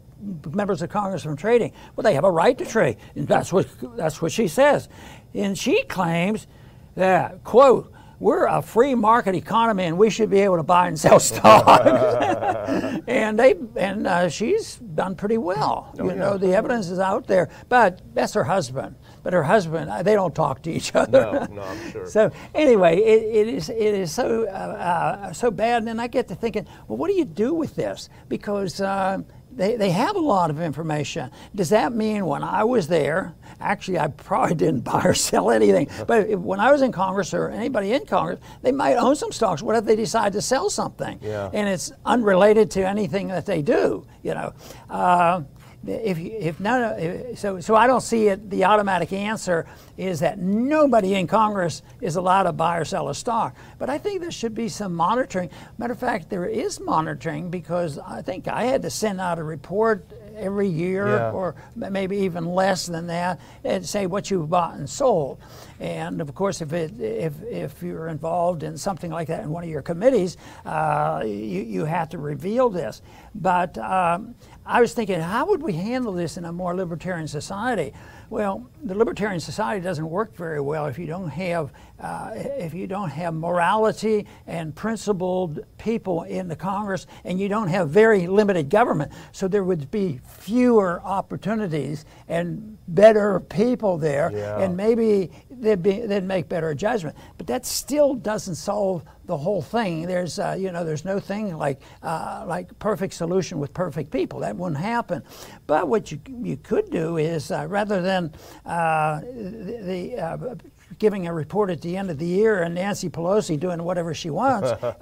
members 0.52 0.82
of 0.82 0.90
Congress 0.90 1.24
from 1.24 1.36
trading. 1.36 1.74
Well, 1.96 2.04
they 2.04 2.14
have 2.14 2.24
a 2.24 2.32
right 2.32 2.58
to 2.58 2.66
trade. 2.66 2.98
And 3.16 3.28
that's 3.28 3.52
what 3.52 3.68
that's 3.98 4.22
what 4.22 4.32
she 4.32 4.48
says. 4.48 4.90
And 5.34 5.58
she 5.58 5.84
claims 5.84 6.48
that 6.96 7.44
quote 7.44 7.94
we're 8.24 8.46
a 8.46 8.62
free 8.62 8.96
market 8.96 9.36
economy 9.36 9.84
and 9.84 9.98
we 9.98 10.10
should 10.10 10.30
be 10.30 10.40
able 10.40 10.56
to 10.56 10.64
buy 10.64 10.88
and 10.88 10.98
sell 10.98 11.20
stock. 11.32 11.68
and 13.08 13.38
they 13.38 13.56
and 13.76 14.08
uh, 14.08 14.30
she's 14.30 14.78
done 14.78 15.16
pretty 15.16 15.38
well. 15.38 15.94
you 15.98 16.16
know, 16.16 16.38
the 16.38 16.56
evidence 16.56 16.90
is 16.90 17.00
out 17.00 17.28
there. 17.28 17.50
But 17.68 18.02
that's 18.14 18.34
her 18.34 18.46
husband. 18.46 18.96
But 19.24 19.34
her 19.34 19.44
husband, 19.44 19.90
uh, 19.90 20.04
they 20.04 20.14
don't 20.14 20.34
talk 20.36 20.62
to 20.64 20.72
each 20.72 20.96
other. 20.96 21.48
no, 21.50 21.56
no, 21.56 21.62
I'm 21.62 21.92
sure. 21.92 22.08
So 22.08 22.32
anyway, 22.56 22.98
it, 22.98 23.48
it 23.48 23.54
is 23.54 23.70
it 23.70 23.78
is 23.78 24.12
so 24.12 24.46
uh, 24.46 25.28
uh, 25.30 25.34
so 25.34 25.50
bad, 25.50 25.80
and 25.80 25.88
then 25.88 26.00
I 26.00 26.08
get 26.08 26.28
to 26.30 26.36
thinking, 26.36 26.66
well, 26.88 26.98
what 26.98 27.10
do 27.10 27.16
you 27.16 27.26
do 27.26 27.54
with 27.54 27.76
this? 27.76 28.10
Because 28.28 28.82
uh, 28.82 29.20
they, 29.56 29.76
they 29.76 29.92
have 29.92 30.16
a 30.16 30.20
lot 30.20 30.50
of 30.50 30.60
information. 30.60 31.32
Does 31.56 31.70
that 31.70 31.94
mean 31.94 32.26
when 32.26 32.44
I 32.44 32.64
was 32.64 32.88
there, 32.88 33.34
actually 33.60 34.00
I 34.00 34.08
probably 34.08 34.56
didn't 34.66 34.82
buy 34.82 35.04
or 35.04 35.14
sell 35.14 35.50
anything, 35.50 35.90
but 36.08 36.30
if, 36.30 36.40
when 36.40 36.60
I 36.60 36.72
was 36.72 36.82
in 36.82 36.92
Congress 36.92 37.34
or 37.34 37.50
anybody 37.50 37.94
in 37.94 38.06
Congress, 38.06 38.40
they 38.62 38.72
might 38.72 38.96
own 38.96 39.16
some 39.16 39.32
stocks. 39.32 39.62
What 39.62 39.76
if 39.76 39.86
they 39.86 39.96
decide 39.96 40.34
to 40.34 40.42
sell 40.42 40.70
something? 40.70 41.20
Yeah. 41.22 41.50
And 41.54 41.68
it's 41.68 41.92
unrelated 42.06 42.72
to 42.72 42.88
anything 42.88 43.28
that 43.30 43.46
they 43.46 43.62
do, 43.62 44.06
you 44.22 44.34
know. 44.34 44.54
Uh, 44.90 45.44
if, 45.86 46.18
if 46.18 47.38
so, 47.38 47.60
so 47.60 47.76
I 47.76 47.88
don't 47.88 48.02
see 48.02 48.28
it, 48.28 48.50
the 48.50 48.66
automatic 48.66 49.12
answer 49.12 49.66
is 49.98 50.22
that 50.22 50.40
nobody 50.40 51.16
in 51.16 51.28
Congress 51.28 51.82
is 52.02 52.16
allowed 52.16 52.44
to 52.44 52.54
buy 52.54 52.78
or 52.78 52.86
sell 52.86 53.10
a 53.10 53.16
stock. 53.16 53.56
But 53.80 53.90
I 53.90 53.98
think 53.98 54.22
there 54.22 54.32
should 54.32 54.56
be 54.56 54.70
some 54.70 54.94
monitoring. 54.94 55.50
Matter 55.78 55.94
of 55.94 56.00
fact, 56.00 56.30
there 56.30 56.46
is 56.46 56.80
monitoring 56.80 57.50
because 57.50 58.00
I 58.00 58.22
think 58.22 58.48
I 58.48 58.64
had 58.64 58.82
to 58.84 58.90
send 58.90 59.20
out 59.20 59.40
a 59.40 59.44
report 59.44 60.06
every 60.36 60.68
year 60.68 61.08
Yeah. 61.08 61.32
or 61.32 61.56
maybe 61.76 62.18
even 62.18 62.46
less 62.46 62.86
than 62.88 63.08
that 63.08 63.40
and 63.64 63.86
say 63.86 64.06
what 64.08 64.32
you've 64.32 64.50
bought 64.50 64.76
and 64.76 64.90
sold. 64.90 65.40
And 65.80 66.22
of 66.22 66.34
course, 66.34 66.62
if 66.62 66.74
it 66.74 67.00
if 67.00 67.34
if 67.44 67.84
you're 67.84 68.08
involved 68.08 68.64
in 68.64 68.78
something 68.78 69.12
like 69.12 69.28
that 69.28 69.44
in 69.44 69.50
one 69.50 69.64
of 69.64 69.70
your 69.70 69.82
committees, 69.82 70.38
uh, 70.66 71.22
you 71.26 71.30
you 71.64 71.86
have 71.86 72.10
to 72.10 72.18
reveal 72.18 72.70
this. 72.70 73.02
But 73.36 73.78
um, 73.78 74.36
I 74.66 74.80
was 74.82 74.94
thinking, 74.94 75.20
how 75.20 75.46
would 75.48 75.62
we 75.62 75.74
handle 75.74 76.14
this 76.14 76.38
in 76.38 76.46
a 76.46 76.52
more 76.54 76.76
libertarian 76.76 77.28
society? 77.28 77.94
Well, 78.34 78.68
the 78.84 78.96
libertarian 78.96 79.40
society 79.40 79.80
doesn't 79.84 80.10
work 80.10 80.36
very 80.36 80.60
well 80.60 80.88
if 80.88 80.98
you 80.98 81.06
don't 81.06 81.30
have 81.30 81.72
uh, 82.00 82.32
if 82.34 82.74
you 82.74 82.88
don't 82.88 83.12
have 83.12 83.36
morality 83.36 84.26
and 84.48 84.74
principled 84.76 85.60
people 85.78 86.24
in 86.24 86.48
the 86.48 86.56
Congress, 86.56 87.06
and 87.26 87.40
you 87.40 87.48
don't 87.48 87.68
have 87.68 87.90
very 87.92 88.26
limited 88.26 88.72
government. 88.72 89.12
So 89.34 89.48
there 89.48 89.64
would 89.64 89.92
be 89.92 90.20
fewer 90.28 91.00
opportunities 91.04 92.06
and 92.28 92.76
better 92.88 93.40
people 93.40 94.00
there, 94.00 94.32
Yeah. 94.34 94.60
and 94.62 94.76
maybe 94.76 95.30
they'd 95.64 95.82
be 95.82 96.02
they'd 96.02 96.24
make 96.24 96.50
better 96.50 96.74
judgment. 96.74 97.18
But 97.38 97.48
that 97.48 97.66
still 97.66 98.14
doesn't 98.14 98.56
solve 98.56 99.04
the 99.26 99.38
whole 99.38 99.62
thing. 99.62 100.06
There's 100.06 100.38
uh, 100.38 100.56
you 100.60 100.72
know 100.72 100.84
there's 100.84 101.06
no 101.06 101.20
thing 101.20 101.58
like 101.58 101.82
uh, 102.04 102.46
like 102.48 102.78
perfect 102.80 103.14
solution 103.14 103.60
with 103.60 103.74
perfect 103.74 104.12
people. 104.12 104.40
That 104.40 104.56
wouldn't 104.56 104.82
happen. 104.82 105.24
But 105.66 105.88
what 105.88 106.12
you 106.12 106.20
you 106.42 106.58
could 106.58 106.92
do 106.92 107.18
is 107.18 107.52
uh, 107.52 107.66
rather 107.68 108.02
than 108.02 108.34
uh, 108.66 109.22
the, 109.22 109.80
the 109.82 110.22
uh, 110.22 110.56
giving 111.00 111.28
a 111.28 111.34
report 111.34 111.70
at 111.70 111.82
the 111.82 111.98
end 111.98 112.10
of 112.10 112.20
the 112.20 112.26
year 112.26 112.64
and 112.64 112.76
Nancy 112.76 113.10
Pelosi 113.10 113.60
doing 113.60 113.82
whatever 113.84 114.14
she 114.14 114.30
wants. 114.30 114.72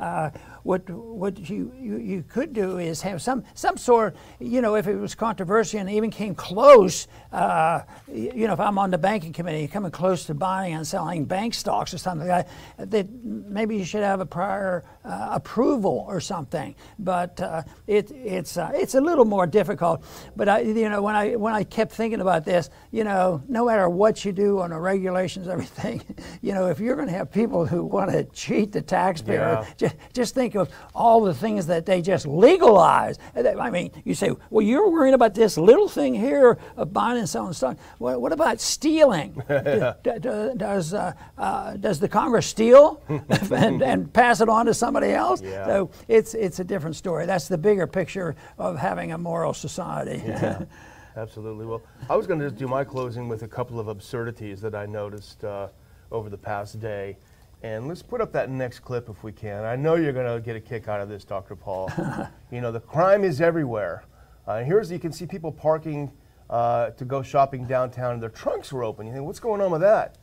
what 0.64 0.90
what 0.90 1.50
you, 1.50 1.74
you, 1.80 1.98
you 1.98 2.24
could 2.24 2.54
do 2.54 2.78
is 2.78 3.02
have 3.02 3.22
some 3.22 3.44
some 3.54 3.78
sort. 3.78 4.16
You 4.40 4.62
know, 4.62 4.76
if 4.76 4.88
it 4.88 4.96
was 4.96 5.16
controversial 5.16 5.80
and 5.80 5.90
even 5.90 6.10
came 6.12 6.36
close. 6.36 7.08
Uh, 7.32 7.82
you 8.12 8.46
know, 8.48 8.54
if 8.54 8.60
I'm 8.60 8.78
on 8.78 8.92
the 8.92 8.98
banking 8.98 9.34
committee, 9.34 9.68
coming 9.68 9.92
close 9.92 10.26
to 10.26 10.34
buying 10.34 10.74
and 10.74 10.86
selling 10.86 11.26
bank 11.26 11.54
stocks 11.54 11.94
or 11.94 11.98
something 11.98 12.28
like 12.28 12.48
that, 12.78 12.92
that 12.92 13.08
maybe 13.24 13.78
you 13.78 13.86
should 13.86 14.04
have 14.04 14.20
a 14.20 14.26
prior 14.26 14.84
uh, 15.06 15.30
approval 15.32 16.06
or 16.08 16.20
something. 16.20 16.76
But 17.00 17.40
uh, 17.40 17.64
it 17.88 18.12
it's 18.12 18.58
uh, 18.58 18.72
it's 18.74 18.96
a 18.96 19.02
little 19.02 19.26
more 19.26 19.48
difficult. 19.48 20.04
But 20.36 20.50
I 20.50 20.60
you 20.62 20.90
know 20.90 21.02
when 21.02 21.16
I 21.16 21.36
when 21.36 21.54
I 21.54 21.64
kept 21.64 21.94
thinking 21.94 22.22
about 22.22 22.46
this, 22.46 22.70
you 22.92 23.04
know, 23.04 23.42
no 23.48 23.66
matter 23.66 23.90
what 23.90 24.26
you 24.26 24.32
do 24.32 24.60
on 24.60 24.72
the 24.72 24.80
regulations, 24.80 25.48
everything, 25.48 26.02
you 26.42 26.54
know, 26.54 26.68
if 26.68 26.80
you're 26.80 26.96
going 26.96 27.08
to 27.08 27.14
have 27.14 27.32
people 27.32 27.66
who 27.66 27.84
want 27.84 28.12
to 28.12 28.24
cheat 28.26 28.72
the 28.72 28.82
taxpayer, 28.82 29.60
Yeah. 29.62 29.66
just, 29.78 29.96
just 30.14 30.36
think 30.36 30.51
think 30.52 30.68
of 30.68 30.74
all 30.94 31.22
the 31.22 31.34
things 31.34 31.68
that 31.68 31.86
they 31.86 32.02
just 32.02 32.28
legalize. 32.28 33.18
I 33.36 33.70
mean, 33.70 33.92
you 34.04 34.14
say, 34.14 34.32
well, 34.50 34.66
you're 34.66 34.90
worrying 34.90 35.14
about 35.14 35.34
this 35.34 35.58
little 35.58 35.88
thing 35.88 36.14
here 36.14 36.58
of 36.76 36.94
buying 36.94 37.18
and 37.18 37.30
selling 37.30 37.54
stock. 37.54 37.78
What, 37.98 38.22
what 38.22 38.32
about 38.32 38.60
stealing? 38.60 39.42
does, 39.48 40.94
uh, 40.94 41.14
uh, 41.38 41.78
does 41.78 42.00
the 42.00 42.10
Congress 42.10 42.48
steal 42.48 43.02
and, 43.52 43.82
and 43.82 44.14
pass 44.14 44.42
it 44.42 44.50
on 44.50 44.66
to 44.66 44.74
somebody 44.74 45.12
else? 45.12 45.42
Yeah. 45.42 45.66
So 45.66 45.92
it's, 46.08 46.34
it's 46.34 46.60
a 46.60 46.64
different 46.64 46.96
story. 46.96 47.26
That's 47.26 47.48
the 47.48 47.58
bigger 47.58 47.88
picture 47.88 48.36
of 48.58 48.78
having 48.78 49.12
a 49.12 49.18
moral 49.18 49.54
society. 49.54 50.22
Yeah. 50.26 50.66
Absolutely. 51.18 51.66
Well, 51.66 51.82
I 52.10 52.16
was 52.16 52.26
going 52.26 52.40
to 52.40 52.46
just 52.46 52.58
do 52.58 52.70
my 52.70 52.86
closing 52.86 53.28
with 53.28 53.44
a 53.44 53.48
couple 53.48 53.82
of 53.82 53.90
absurdities 53.90 54.62
that 54.62 54.74
I 54.74 54.86
noticed 54.86 55.44
uh, 55.44 55.68
over 56.10 56.30
the 56.30 56.38
past 56.38 56.80
day. 56.80 57.18
And 57.64 57.88
let's 57.88 58.02
put 58.02 58.22
up 58.22 58.32
that 58.34 58.50
next 58.50 58.80
clip 58.80 59.08
if 59.08 59.24
we 59.24 59.32
can. 59.32 59.64
I 59.66 59.76
know 59.76 59.96
you're 59.96 60.14
going 60.14 60.34
to 60.34 60.44
get 60.44 60.56
a 60.56 60.60
kick 60.60 60.88
out 60.88 61.00
of 61.00 61.10
this, 61.10 61.24
Dr. 61.24 61.56
Paul. 61.56 61.92
you 62.52 62.60
know, 62.60 62.72
the 62.72 62.80
crime 62.80 63.24
is 63.24 63.40
everywhere. 63.40 64.04
Uh, 64.48 64.64
here's, 64.64 64.92
you 64.92 64.98
can 64.98 65.12
see 65.12 65.28
people 65.28 65.52
parking 65.52 66.12
uh, 66.50 66.90
to 66.92 67.06
go 67.06 67.22
shopping 67.22 67.66
downtown 67.68 68.14
and 68.14 68.22
their 68.22 68.30
trunks 68.30 68.74
are 68.74 68.84
open. 68.84 69.06
You 69.06 69.14
think, 69.14 69.26
what's 69.26 69.40
going 69.40 69.62
on 69.62 69.70
with 69.70 69.82
that? 69.82 70.18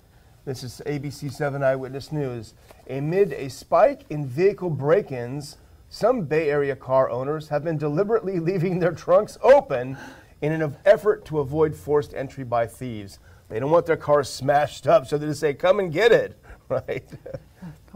This 0.44 0.64
is 0.64 0.82
ABC 0.84 1.32
7 1.32 1.62
Eyewitness 1.62 2.10
News. 2.10 2.54
Amid 2.88 3.32
a 3.34 3.48
spike 3.48 4.02
in 4.10 4.26
vehicle 4.26 4.70
break 4.70 5.12
ins, 5.12 5.58
some 5.90 6.22
Bay 6.22 6.50
Area 6.50 6.74
car 6.74 7.08
owners 7.08 7.48
have 7.48 7.62
been 7.62 7.78
deliberately 7.78 8.40
leaving 8.40 8.80
their 8.80 8.92
trunks 8.92 9.38
open 9.42 9.96
in 10.40 10.52
an 10.52 10.76
effort 10.84 11.24
to 11.26 11.38
avoid 11.38 11.74
forced 11.74 12.14
entry 12.14 12.44
by 12.44 12.66
thieves. 12.66 13.20
They 13.48 13.60
don't 13.60 13.70
want 13.70 13.86
their 13.86 13.96
cars 13.96 14.28
smashed 14.28 14.86
up, 14.86 15.06
so 15.06 15.16
they 15.18 15.26
just 15.26 15.40
say, 15.40 15.54
come 15.54 15.78
and 15.80 15.92
get 15.92 16.12
it, 16.12 16.38
right? 16.88 17.08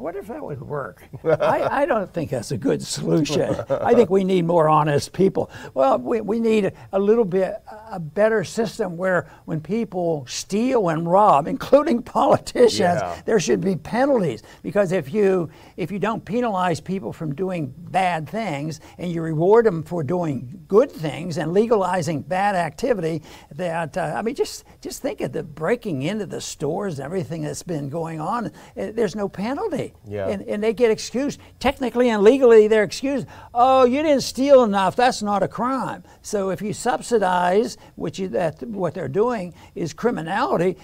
Wonder 0.02 0.18
if 0.18 0.26
that 0.26 0.42
would 0.42 0.60
work. 0.60 1.04
I, 1.24 1.82
I, 1.82 1.86
don't 1.86 2.12
think 2.12 2.30
that's 2.30 2.50
a 2.50 2.56
good 2.56 2.82
solution. 2.82 3.54
I 3.70 3.94
think 3.94 4.10
we 4.10 4.24
need 4.24 4.44
more 4.44 4.68
honest 4.68 5.12
people. 5.12 5.48
Well, 5.74 5.96
we, 5.96 6.20
we 6.20 6.40
need 6.40 6.72
a 6.92 6.98
little 6.98 7.24
bit 7.24 7.62
a 7.88 8.00
better 8.00 8.42
system 8.42 8.96
where 8.96 9.30
when 9.44 9.60
people 9.60 10.26
steal 10.26 10.88
and 10.88 11.08
rob, 11.08 11.46
including 11.46 12.02
politicians, 12.18 12.80
yeah. 12.80 13.22
there 13.26 13.38
should 13.38 13.60
be 13.60 13.76
penalties. 13.76 14.42
Because 14.64 14.90
if 14.90 15.14
you 15.14 15.48
if 15.76 15.92
you 15.92 16.00
don't 16.00 16.24
penalize 16.24 16.80
people 16.80 17.12
from 17.12 17.32
doing 17.36 17.72
bad 17.76 18.28
things 18.28 18.80
and 18.98 19.12
you 19.12 19.22
reward 19.22 19.66
them 19.66 19.84
for 19.84 20.02
doing 20.02 20.64
good 20.66 20.90
things 20.90 21.38
and 21.38 21.52
legalizing 21.52 22.22
bad 22.22 22.56
activity, 22.56 23.22
that 23.52 23.96
uh, 23.96 24.14
I 24.16 24.22
mean, 24.22 24.34
just 24.34 24.64
just 24.80 25.00
think 25.00 25.20
of 25.20 25.30
the 25.30 25.44
breaking 25.44 26.02
into 26.02 26.26
the 26.26 26.40
stores 26.40 26.98
and 26.98 27.04
everything 27.04 27.42
that's 27.42 27.62
been 27.62 27.88
going 27.88 28.20
on. 28.20 28.50
Eh, 28.76 28.90
there's 28.90 29.14
no 29.14 29.28
penalty. 29.28 29.91
Yeah. 30.06 30.28
And, 30.28 30.42
and 30.42 30.62
they 30.62 30.72
get 30.72 30.90
excused. 30.90 31.40
Technically 31.58 32.10
and 32.10 32.22
legally, 32.22 32.68
they're 32.68 32.82
excused. 32.82 33.26
Oh, 33.54 33.84
you 33.84 34.02
didn't 34.02 34.22
steal 34.22 34.62
enough. 34.64 34.96
That's 34.96 35.22
not 35.22 35.42
a 35.42 35.48
crime. 35.48 36.04
So 36.22 36.50
if 36.50 36.62
you 36.62 36.72
subsidize, 36.72 37.76
which 37.96 38.18
you, 38.18 38.28
that 38.28 38.62
what 38.62 38.94
they're 38.94 39.08
doing 39.08 39.54
is 39.74 39.92
criminality, 39.92 40.76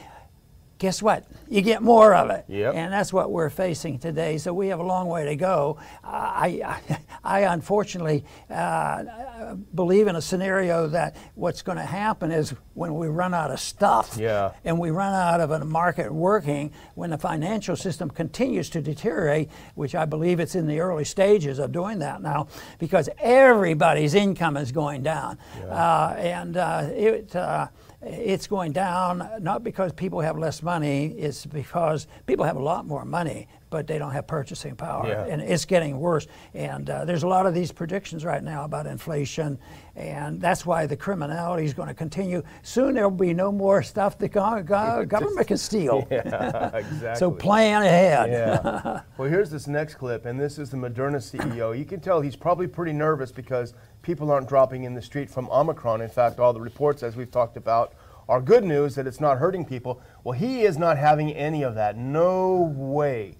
guess 0.79 1.03
what? 1.03 1.25
You 1.49 1.61
get 1.61 1.83
more 1.83 2.14
of 2.14 2.31
it. 2.31 2.45
Yep. 2.49 2.75
And 2.75 2.93
that's 2.93 3.12
what 3.12 3.31
we're 3.31 3.51
facing 3.51 3.99
today. 3.99 4.38
So 4.38 4.55
we 4.55 4.69
have 4.69 4.79
a 4.79 4.85
long 4.85 5.09
way 5.09 5.25
to 5.25 5.35
go. 5.35 5.79
I, 6.05 6.62
I, 6.64 6.99
I 7.25 7.41
unfortunately 7.53 8.25
uh, 8.49 9.55
believe 9.75 10.07
in 10.07 10.17
a 10.17 10.23
scenario 10.23 10.87
that 10.88 11.17
what's 11.35 11.62
going 11.62 11.79
to 11.79 11.85
happen 11.85 12.31
is 12.31 12.55
when 12.75 12.95
we 12.95 13.09
run 13.09 13.35
out 13.35 13.51
of 13.51 13.59
stuff 13.59 14.17
yeah. 14.19 14.53
and 14.64 14.79
we 14.79 14.91
run 14.91 15.12
out 15.12 15.41
of 15.41 15.51
a 15.51 15.64
market 15.64 16.12
working, 16.12 16.73
when 16.95 17.11
the 17.11 17.19
financial 17.19 17.75
system 17.75 18.09
continues 18.09 18.71
to 18.71 18.81
deteriorate, 18.81 19.51
which 19.75 19.95
I 19.95 20.05
believe 20.05 20.38
it's 20.38 20.55
in 20.55 20.67
the 20.67 20.79
early 20.81 21.05
stages 21.05 21.59
of 21.59 21.73
doing 21.73 21.99
that 21.99 22.23
now, 22.23 22.47
because 22.79 23.09
everybody's 23.19 24.14
income 24.14 24.57
is 24.57 24.71
going 24.71 25.03
down. 25.03 25.38
Yeah. 25.59 25.67
Uh, 25.67 26.14
and 26.19 26.57
uh, 26.57 26.88
it, 26.91 27.35
uh, 27.35 27.69
it's 28.03 28.47
going 28.47 28.73
down 28.73 29.29
not 29.41 29.65
because 29.65 29.93
people 29.93 30.21
have 30.21 30.39
less 30.39 30.63
money, 30.63 31.07
it's 31.19 31.47
because 31.47 32.07
people 32.27 32.45
have 32.45 32.57
a 32.57 32.63
lot 32.63 32.87
more 32.87 33.05
money, 33.05 33.49
but 33.71 33.87
they 33.87 33.99
don't 33.99 34.13
have 34.13 34.27
purchasing 34.27 34.75
power. 34.77 35.07
Yeah. 35.07 35.25
And 35.27 35.43
it's 35.43 35.65
getting 35.65 35.99
worse. 35.99 36.27
And 36.55 36.89
uh, 36.89 37.05
there's 37.05 37.23
a 37.23 37.29
lot 37.29 37.47
of 37.47 37.55
these 37.55 37.73
predictions 37.73 38.25
right 38.25 38.43
now 38.43 38.65
about 38.65 38.87
inflation, 38.87 39.59
and 39.97 40.41
that's 40.41 40.65
why 40.65 40.87
the 40.87 40.97
criminality 40.97 41.65
is 41.65 41.75
going 41.75 41.89
to 41.89 41.95
continue. 41.95 42.43
Soon 42.63 42.95
there 42.95 43.09
will 43.09 43.17
be 43.17 43.35
no 43.35 43.53
more 43.53 43.83
stuff 43.83 44.19
the 44.19 44.29
go- 44.29 44.63
go- 44.63 45.05
government 45.09 45.47
can 45.47 45.59
steal. 45.59 46.07
Yeah, 46.11 46.77
exactly. 46.77 47.15
so 47.19 47.31
plan 47.31 47.83
ahead. 47.83 48.31
Yeah. 48.31 49.03
well, 49.19 49.29
here's 49.29 49.51
this 49.51 49.67
next 49.67 49.97
clip, 49.97 50.25
and 50.25 50.39
this 50.39 50.59
is 50.59 50.71
the 50.71 50.77
Moderna 50.77 51.19
CEO. 51.19 51.77
You 51.77 51.85
can 51.85 52.01
tell 52.01 52.21
he's 52.21 52.37
probably 52.37 52.67
pretty 52.67 52.93
nervous 52.93 53.33
because 53.33 53.75
people 54.03 54.31
aren't 54.31 54.49
dropping 54.49 54.85
in 54.85 54.95
the 54.95 55.03
street 55.03 55.29
from 55.29 55.49
Omicron. 55.51 56.01
In 56.01 56.09
fact, 56.09 56.39
all 56.39 56.53
the 56.53 56.61
reports, 56.61 57.03
as 57.03 57.17
we've 57.17 57.31
talked 57.31 57.57
about, 57.57 57.95
are 58.29 58.41
good 58.41 58.65
news 58.65 58.95
that 58.95 59.07
it's 59.07 59.21
not 59.21 59.39
hurting 59.39 59.65
people. 59.65 60.01
Well, 60.23 60.39
he 60.39 60.63
is 60.63 60.77
not 60.77 60.99
having 60.99 61.33
any 61.33 61.63
of 61.63 61.75
that. 61.77 61.97
No 61.97 62.73
way. 62.77 63.37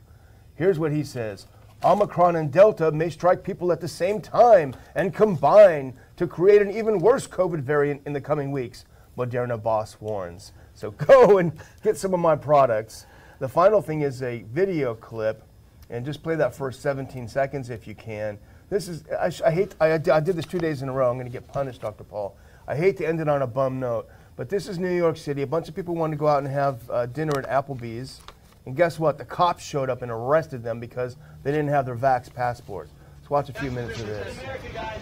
Here's 0.59 0.81
what 0.81 0.91
he 0.91 1.05
says 1.05 1.47
Omicron 1.85 2.35
and 2.35 2.51
Delta 2.51 2.91
may 2.91 3.11
strike 3.11 3.45
people 3.45 3.71
at 3.71 3.81
the 3.81 3.87
same 3.87 4.21
time 4.21 4.75
and 4.97 5.15
combine 5.15 5.95
to 6.17 6.27
create 6.27 6.61
an 6.61 6.73
even 6.73 6.99
worse 6.99 7.29
COVID 7.29 7.61
variant 7.61 8.03
in 8.05 8.13
the 8.13 8.21
coming 8.21 8.51
weeks, 8.51 8.85
Moderna 9.17 9.63
boss 9.63 9.97
warns. 10.01 10.53
So 10.75 10.91
go 11.07 11.39
and 11.39 11.53
get 11.85 11.97
some 11.97 12.13
of 12.13 12.19
my 12.19 12.35
products. 12.35 13.07
The 13.39 13.49
final 13.49 13.81
thing 13.81 14.01
is 14.01 14.21
a 14.21 14.43
video 14.53 14.97
clip, 14.97 15.45
and 15.91 16.05
just 16.05 16.25
play 16.25 16.35
that 16.35 16.55
first 16.55 16.83
17 16.83 17.29
seconds 17.29 17.71
if 17.71 17.87
you 17.87 17.95
can. 17.95 18.37
This 18.69 18.89
is, 18.89 19.05
I, 19.13 19.31
I 19.47 19.51
hate, 19.53 19.77
I, 19.81 19.93
I 19.93 20.21
did 20.21 20.35
this 20.35 20.45
two 20.45 20.59
days 20.59 20.83
in 20.83 20.89
a 20.89 20.93
row. 20.93 21.09
I'm 21.09 21.17
going 21.17 21.27
to 21.27 21.33
get 21.33 21.47
punished, 21.47 21.83
Dr. 21.83 22.03
Paul. 22.03 22.37
I 22.67 22.75
hate 22.75 22.97
to 22.99 23.07
end 23.07 23.21
it 23.21 23.29
on 23.29 23.43
a 23.43 23.47
bum 23.47 23.79
note, 23.79 24.09
but 24.35 24.49
this 24.49 24.67
is 24.67 24.79
New 24.79 24.95
York 24.95 25.17
City. 25.17 25.43
A 25.43 25.47
bunch 25.47 25.69
of 25.69 25.77
people 25.77 25.95
want 25.95 26.13
to 26.13 26.17
go 26.17 26.27
out 26.27 26.41
and 26.41 26.49
have 26.49 26.91
uh, 26.91 27.07
dinner 27.07 27.39
at 27.39 27.49
Applebee's. 27.49 28.21
And 28.67 28.77
guess 28.77 28.99
what? 28.99 29.19
The 29.19 29.25
cops 29.25 29.65
showed 29.65 29.91
up 29.91 30.03
and 30.03 30.11
arrested 30.11 30.63
them 30.63 30.81
because 30.81 31.17
they 31.43 31.51
didn't 31.51 31.69
have 31.69 31.87
their 31.87 31.97
vax 31.97 32.33
passports. 32.33 32.93
Let's 33.19 33.31
watch 33.31 33.49
a 33.49 33.53
few 33.61 33.71
minutes 33.71 34.01
of 34.01 34.07
this. 34.07 34.39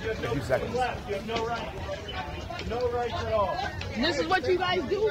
A 0.03 0.31
few 0.31 0.43
seconds. 0.43 0.75
You 0.75 0.81
have 0.81 1.27
no 1.27 1.47
rights. 1.47 2.69
No 2.69 2.91
rights 2.91 3.15
at 3.15 3.33
all. 3.33 3.57
This 3.97 4.19
is 4.19 4.27
what 4.27 4.49
you 4.49 4.59
guys 4.59 4.83
do. 4.89 5.11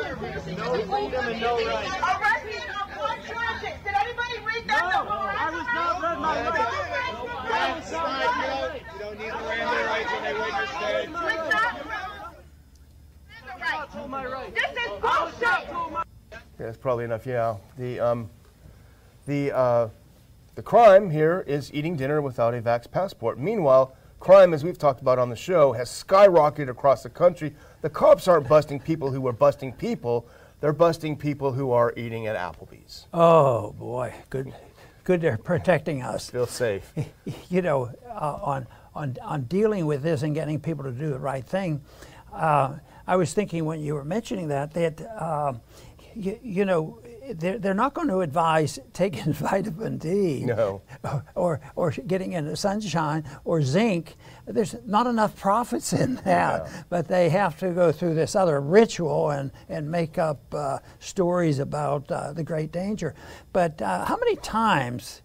No 0.57 0.73
freedom 0.83 1.27
and 1.27 1.41
no 1.41 1.65
rights. 1.65 1.95
Arrested 1.95 2.69
on 2.75 2.89
what 2.99 3.23
charges? 3.23 3.79
Did 3.83 3.95
anybody 3.95 4.39
read 4.45 4.67
that? 4.67 4.89
No, 4.93 5.07
I 5.11 5.49
was 5.51 5.65
not 5.73 6.01
read 6.01 6.19
my 6.19 6.35
rights. 6.49 6.85
That's 7.49 7.91
right. 7.93 8.81
You 8.93 8.99
don't 8.99 9.17
need 9.19 9.31
the 9.31 9.37
Miranda 9.37 9.85
rights 9.85 10.11
when 10.11 10.23
they 10.23 10.33
witness 10.33 10.69
stay. 10.69 10.95
my 14.07 14.25
rights. 14.25 14.53
This 14.53 14.71
is 14.83 14.91
bullshit. 15.01 16.04
Yeah, 16.59 16.67
that's 16.67 16.77
probably 16.77 17.05
enough. 17.05 17.25
Yeah. 17.25 17.57
The 17.77 17.99
um, 17.99 18.29
the 19.25 19.55
uh, 19.55 19.89
the 20.55 20.61
crime 20.61 21.09
here 21.09 21.43
is 21.47 21.73
eating 21.73 21.95
dinner 21.97 22.21
without 22.21 22.53
a 22.53 22.61
vax 22.61 22.89
passport. 22.89 23.37
Meanwhile, 23.37 23.93
crime, 24.19 24.53
as 24.53 24.63
we've 24.63 24.77
talked 24.77 25.01
about 25.01 25.19
on 25.19 25.29
the 25.29 25.35
show, 25.35 25.73
has 25.73 25.89
skyrocketed 25.89 26.69
across 26.69 27.03
the 27.03 27.09
country. 27.09 27.53
The 27.81 27.89
cops 27.89 28.27
aren't 28.27 28.47
busting 28.47 28.79
people 28.79 29.11
who 29.11 29.27
are 29.27 29.33
busting 29.33 29.73
people; 29.73 30.27
they're 30.61 30.73
busting 30.73 31.17
people 31.17 31.51
who 31.51 31.71
are 31.71 31.93
eating 31.97 32.27
at 32.27 32.37
Applebee's. 32.37 33.07
Oh 33.13 33.73
boy, 33.73 34.13
good, 34.29 34.53
good 35.03 35.19
they're 35.19 35.37
protecting 35.37 36.01
us. 36.01 36.29
Feel 36.31 36.47
safe. 36.47 36.93
You 37.49 37.61
know, 37.61 37.91
uh, 38.09 38.39
on 38.41 38.67
on 38.93 39.17
on 39.21 39.43
dealing 39.43 39.85
with 39.85 40.03
this 40.03 40.23
and 40.23 40.33
getting 40.33 40.59
people 40.59 40.85
to 40.85 40.91
do 40.91 41.09
the 41.09 41.19
right 41.19 41.45
thing. 41.45 41.81
Uh, 42.31 42.75
I 43.07 43.17
was 43.17 43.33
thinking 43.33 43.65
when 43.65 43.81
you 43.81 43.93
were 43.93 44.05
mentioning 44.05 44.47
that 44.47 44.73
that 44.73 45.01
uh, 45.01 45.53
you, 46.15 46.39
you 46.41 46.65
know 46.65 46.99
they're, 47.33 47.57
they're 47.57 47.73
not 47.73 47.93
going 47.95 48.07
to 48.09 48.19
advise 48.19 48.77
taking 48.93 49.33
vitamin 49.33 49.97
D 49.97 50.45
No. 50.45 50.81
or, 51.35 51.59
or 51.75 51.91
getting 51.91 52.33
into 52.33 52.55
sunshine 52.55 53.23
or 53.43 53.61
zinc. 53.63 54.15
There's 54.45 54.75
not 54.85 55.07
enough 55.07 55.35
profits 55.35 55.91
in 55.93 56.15
that, 56.25 56.25
Yeah. 56.67 56.83
but 56.89 57.07
they 57.07 57.29
have 57.29 57.57
to 57.59 57.71
go 57.71 57.91
through 57.91 58.13
this 58.13 58.35
other 58.35 58.61
ritual 58.61 59.31
and, 59.31 59.51
and 59.69 59.89
make 59.89 60.17
up 60.19 60.39
uh, 60.53 60.79
stories 60.99 61.57
about 61.59 62.11
uh, 62.11 62.31
the 62.33 62.43
great 62.43 62.71
danger. 62.71 63.15
But 63.53 63.81
uh, 63.81 64.05
how 64.05 64.17
many 64.17 64.35
times, 64.37 65.23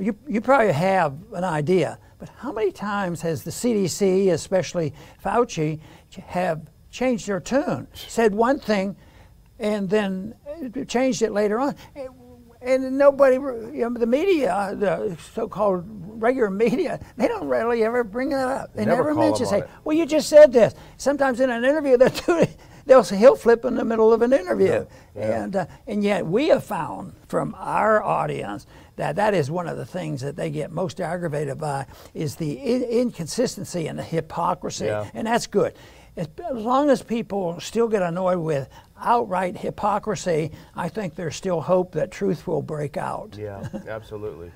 you, 0.00 0.16
you 0.26 0.40
probably 0.40 0.72
have 0.72 1.14
an 1.34 1.44
idea, 1.44 1.98
but 2.18 2.30
how 2.38 2.52
many 2.52 2.72
times 2.72 3.20
has 3.20 3.44
the 3.44 3.50
CDC, 3.50 4.32
especially 4.32 4.94
Fauci, 5.22 5.80
have 6.26 6.62
changed 6.90 7.26
their 7.26 7.40
tune? 7.40 7.86
Said 7.92 8.34
one 8.34 8.58
thing 8.58 8.96
and 9.58 9.88
then 9.88 10.34
changed 10.88 11.22
it 11.22 11.32
later 11.32 11.58
on. 11.60 11.74
And 12.60 12.96
nobody, 12.96 13.34
you 13.36 13.80
know, 13.82 13.90
the 13.90 14.06
media, 14.06 14.74
the 14.78 15.18
so-called 15.34 15.84
regular 15.86 16.48
media, 16.50 16.98
they 17.18 17.28
don't 17.28 17.46
really 17.46 17.84
ever 17.84 18.02
bring 18.04 18.32
it 18.32 18.38
up. 18.38 18.72
They 18.74 18.86
Never 18.86 19.04
never, 19.04 19.14
mention, 19.14 19.44
say, 19.46 19.58
it. 19.60 19.70
"Well, 19.84 19.94
you 19.94 20.06
just 20.06 20.30
said 20.30 20.50
this." 20.52 20.74
Sometimes 20.96 21.40
in 21.40 21.50
an 21.50 21.62
interview, 21.62 21.98
they're 21.98 22.08
doing, 22.26 22.48
they'll 22.86 23.02
he'll 23.02 23.36
flip 23.36 23.66
in 23.66 23.74
the 23.74 23.84
middle 23.84 24.14
of 24.14 24.22
an 24.22 24.32
interview, 24.32 24.86
Yeah. 25.14 25.42
and 25.42 25.56
uh, 25.56 25.66
and 25.86 26.02
yet 26.02 26.24
we 26.26 26.48
have 26.48 26.64
found 26.64 27.12
from 27.28 27.54
our 27.58 28.02
audience 28.02 28.66
that 28.96 29.16
that 29.16 29.34
is 29.34 29.50
one 29.50 29.68
of 29.68 29.76
the 29.76 29.84
things 29.84 30.22
that 30.22 30.36
they 30.36 30.48
get 30.48 30.70
most 30.72 31.02
aggravated 31.02 31.58
by 31.58 31.84
is 32.14 32.36
the 32.36 32.52
in- 32.52 32.84
inconsistency 32.84 33.88
and 33.88 33.98
the 33.98 34.02
hypocrisy, 34.04 34.86
Yeah. 34.86 35.10
and 35.12 35.26
that's 35.26 35.46
good. 35.46 35.74
As, 36.16 36.28
as 36.48 36.62
long 36.62 36.90
as 36.90 37.02
people 37.02 37.58
still 37.60 37.88
get 37.88 38.02
annoyed 38.02 38.38
with 38.38 38.68
outright 39.00 39.56
hypocrisy, 39.56 40.52
I 40.76 40.88
think 40.88 41.16
there's 41.16 41.36
still 41.36 41.60
hope 41.60 41.92
that 41.92 42.10
truth 42.10 42.46
will 42.46 42.62
break 42.62 42.96
out. 42.96 43.36
Yeah, 43.38 43.66
absolutely. 43.88 44.52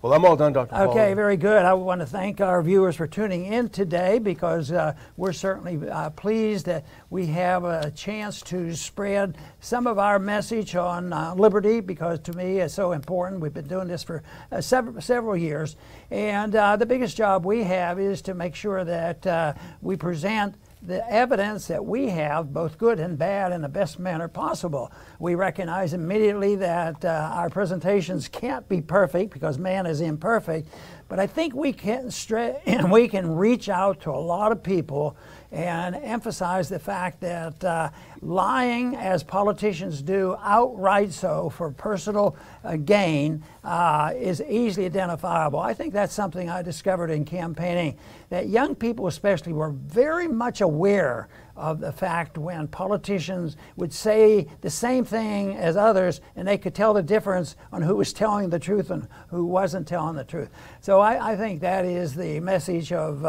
Well, 0.00 0.12
I'm 0.12 0.24
all 0.24 0.36
done, 0.36 0.52
Dr. 0.52 0.70
Paul. 0.70 0.90
Okay, 0.90 1.12
very 1.14 1.36
good. 1.36 1.64
I 1.64 1.74
want 1.74 2.00
to 2.02 2.06
thank 2.06 2.40
our 2.40 2.62
viewers 2.62 2.94
for 2.94 3.08
tuning 3.08 3.46
in 3.46 3.68
today 3.68 4.20
because 4.20 4.70
uh, 4.70 4.94
we're 5.16 5.32
certainly 5.32 5.90
uh, 5.90 6.10
pleased 6.10 6.66
that 6.66 6.84
we 7.10 7.26
have 7.26 7.64
a 7.64 7.90
chance 7.90 8.40
to 8.42 8.76
spread 8.76 9.36
some 9.58 9.88
of 9.88 9.98
our 9.98 10.20
message 10.20 10.76
on 10.76 11.12
uh, 11.12 11.34
liberty 11.34 11.80
because 11.80 12.20
to 12.20 12.32
me 12.34 12.58
it's 12.58 12.74
so 12.74 12.92
important. 12.92 13.40
We've 13.40 13.52
been 13.52 13.66
doing 13.66 13.88
this 13.88 14.04
for 14.04 14.22
uh, 14.52 14.60
several, 14.60 15.00
several 15.00 15.36
years. 15.36 15.74
And 16.12 16.54
uh, 16.54 16.76
the 16.76 16.86
biggest 16.86 17.16
job 17.16 17.44
we 17.44 17.64
have 17.64 17.98
is 17.98 18.22
to 18.22 18.34
make 18.34 18.54
sure 18.54 18.84
that 18.84 19.26
uh, 19.26 19.54
we 19.82 19.96
present 19.96 20.54
the 20.82 21.08
evidence 21.10 21.66
that 21.66 21.84
we 21.84 22.08
have, 22.08 22.52
both 22.52 22.78
good 22.78 23.00
and 23.00 23.18
bad, 23.18 23.52
in 23.52 23.62
the 23.62 23.68
best 23.68 23.98
manner 23.98 24.28
possible. 24.28 24.92
We 25.18 25.34
recognize 25.34 25.92
immediately 25.92 26.56
that 26.56 27.04
uh, 27.04 27.30
our 27.32 27.50
presentations 27.50 28.28
can't 28.28 28.68
be 28.68 28.80
perfect 28.80 29.32
because 29.32 29.58
man 29.58 29.86
is 29.86 30.00
imperfect, 30.00 30.68
but 31.08 31.18
I 31.18 31.26
think 31.26 31.54
we 31.54 31.72
can 31.72 32.06
stre- 32.06 32.90
we 32.90 33.08
can 33.08 33.34
reach 33.34 33.68
out 33.68 34.00
to 34.02 34.10
a 34.10 34.12
lot 34.12 34.52
of 34.52 34.62
people 34.62 35.16
and 35.50 35.94
emphasize 35.96 36.68
the 36.68 36.78
fact 36.78 37.20
that 37.20 37.64
uh, 37.64 37.88
lying, 38.20 38.94
as 38.96 39.22
politicians 39.22 40.02
do, 40.02 40.36
outright 40.42 41.10
so 41.12 41.48
for 41.48 41.70
personal 41.70 42.36
uh, 42.64 42.76
gain, 42.76 43.42
uh, 43.64 44.12
is 44.14 44.42
easily 44.42 44.84
identifiable. 44.84 45.58
I 45.58 45.72
think 45.72 45.94
that's 45.94 46.12
something 46.12 46.50
I 46.50 46.60
discovered 46.62 47.10
in 47.10 47.24
campaigning 47.24 47.96
that 48.28 48.48
young 48.48 48.74
people, 48.74 49.06
especially, 49.06 49.54
were 49.54 49.70
very 49.70 50.28
much 50.28 50.60
aware 50.60 51.28
of 51.56 51.80
the 51.80 51.92
fact 51.92 52.38
when 52.38 52.68
politicians 52.68 53.56
would 53.76 53.92
say 53.92 54.46
the 54.60 54.70
same 54.70 55.04
thing 55.04 55.56
as 55.56 55.76
others 55.76 56.20
and 56.36 56.46
they 56.46 56.56
could 56.56 56.74
tell 56.74 56.94
the 56.94 57.02
difference 57.02 57.56
on 57.72 57.82
who 57.82 57.96
was 57.96 58.12
telling 58.12 58.50
the 58.50 58.58
truth 58.60 58.90
and 58.90 59.08
who 59.30 59.44
wasn't 59.44 59.88
telling 59.88 60.14
the 60.14 60.24
truth. 60.24 60.50
So 60.80 61.00
I, 61.00 61.32
I 61.32 61.36
think 61.36 61.60
that 61.62 61.84
is 61.84 62.14
the 62.14 62.38
message 62.40 62.92
of. 62.92 63.24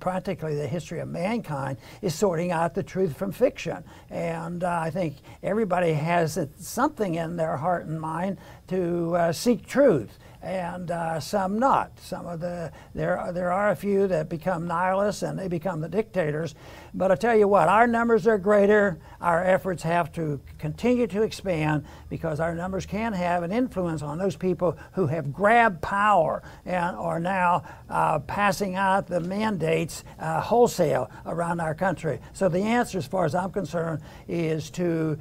Practically 0.00 0.54
the 0.54 0.66
history 0.66 1.00
of 1.00 1.08
mankind 1.08 1.78
is 2.00 2.14
sorting 2.14 2.52
out 2.52 2.74
the 2.74 2.82
truth 2.82 3.16
from 3.16 3.32
fiction. 3.32 3.84
And 4.10 4.64
uh, 4.64 4.80
I 4.80 4.90
think 4.90 5.16
everybody 5.42 5.92
has 5.92 6.38
something 6.58 7.14
in 7.14 7.36
their 7.36 7.56
heart 7.56 7.86
and 7.86 8.00
mind 8.00 8.38
to 8.68 9.16
uh, 9.16 9.32
seek 9.32 9.66
truth. 9.66 10.18
And 10.42 10.90
uh, 10.90 11.20
some 11.20 11.58
not. 11.60 11.98
Some 12.00 12.26
of 12.26 12.40
the 12.40 12.72
there 12.94 13.16
are, 13.16 13.32
there 13.32 13.52
are 13.52 13.70
a 13.70 13.76
few 13.76 14.08
that 14.08 14.28
become 14.28 14.66
nihilists 14.66 15.22
and 15.22 15.38
they 15.38 15.46
become 15.46 15.80
the 15.80 15.88
dictators. 15.88 16.56
But 16.94 17.12
I 17.12 17.14
tell 17.14 17.36
you 17.36 17.46
what, 17.46 17.68
our 17.68 17.86
numbers 17.86 18.26
are 18.26 18.38
greater. 18.38 18.98
Our 19.20 19.44
efforts 19.44 19.84
have 19.84 20.10
to 20.12 20.40
continue 20.58 21.06
to 21.06 21.22
expand 21.22 21.84
because 22.10 22.40
our 22.40 22.56
numbers 22.56 22.86
can 22.86 23.12
have 23.12 23.44
an 23.44 23.52
influence 23.52 24.02
on 24.02 24.18
those 24.18 24.34
people 24.34 24.76
who 24.94 25.06
have 25.06 25.32
grabbed 25.32 25.80
power 25.80 26.42
and 26.66 26.96
are 26.96 27.20
now 27.20 27.62
uh, 27.88 28.18
passing 28.18 28.74
out 28.74 29.06
the 29.06 29.20
mandates 29.20 30.02
uh, 30.18 30.40
wholesale 30.40 31.08
around 31.24 31.60
our 31.60 31.74
country. 31.74 32.18
So 32.32 32.48
the 32.48 32.62
answer, 32.62 32.98
as 32.98 33.06
far 33.06 33.24
as 33.26 33.34
I'm 33.36 33.52
concerned, 33.52 34.02
is 34.26 34.70
to 34.70 35.18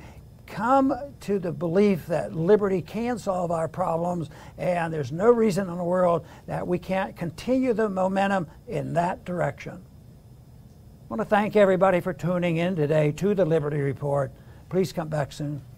come 0.51 0.93
to 1.21 1.39
the 1.39 1.51
belief 1.51 2.05
that 2.07 2.35
liberty 2.35 2.81
can 2.81 3.17
solve 3.17 3.49
our 3.49 3.67
problems, 3.67 4.29
and 4.57 4.93
there's 4.93 5.11
no 5.11 5.31
reason 5.31 5.69
in 5.69 5.77
the 5.77 5.83
world 5.83 6.25
that 6.45 6.67
we 6.67 6.77
can't 6.77 7.15
continue 7.15 7.73
the 7.73 7.89
momentum 7.89 8.45
in 8.67 8.93
that 8.93 9.25
direction. 9.25 9.73
I 9.73 11.05
want 11.07 11.21
to 11.21 11.25
thank 11.25 11.55
everybody 11.55 12.01
for 12.01 12.13
tuning 12.13 12.57
in 12.57 12.75
today 12.75 13.11
to 13.13 13.33
the 13.33 13.45
Liberty 13.45 13.79
Report. 13.79 14.31
Please 14.69 14.93
come 14.93 15.07
back 15.07 15.31
soon. 15.31 15.61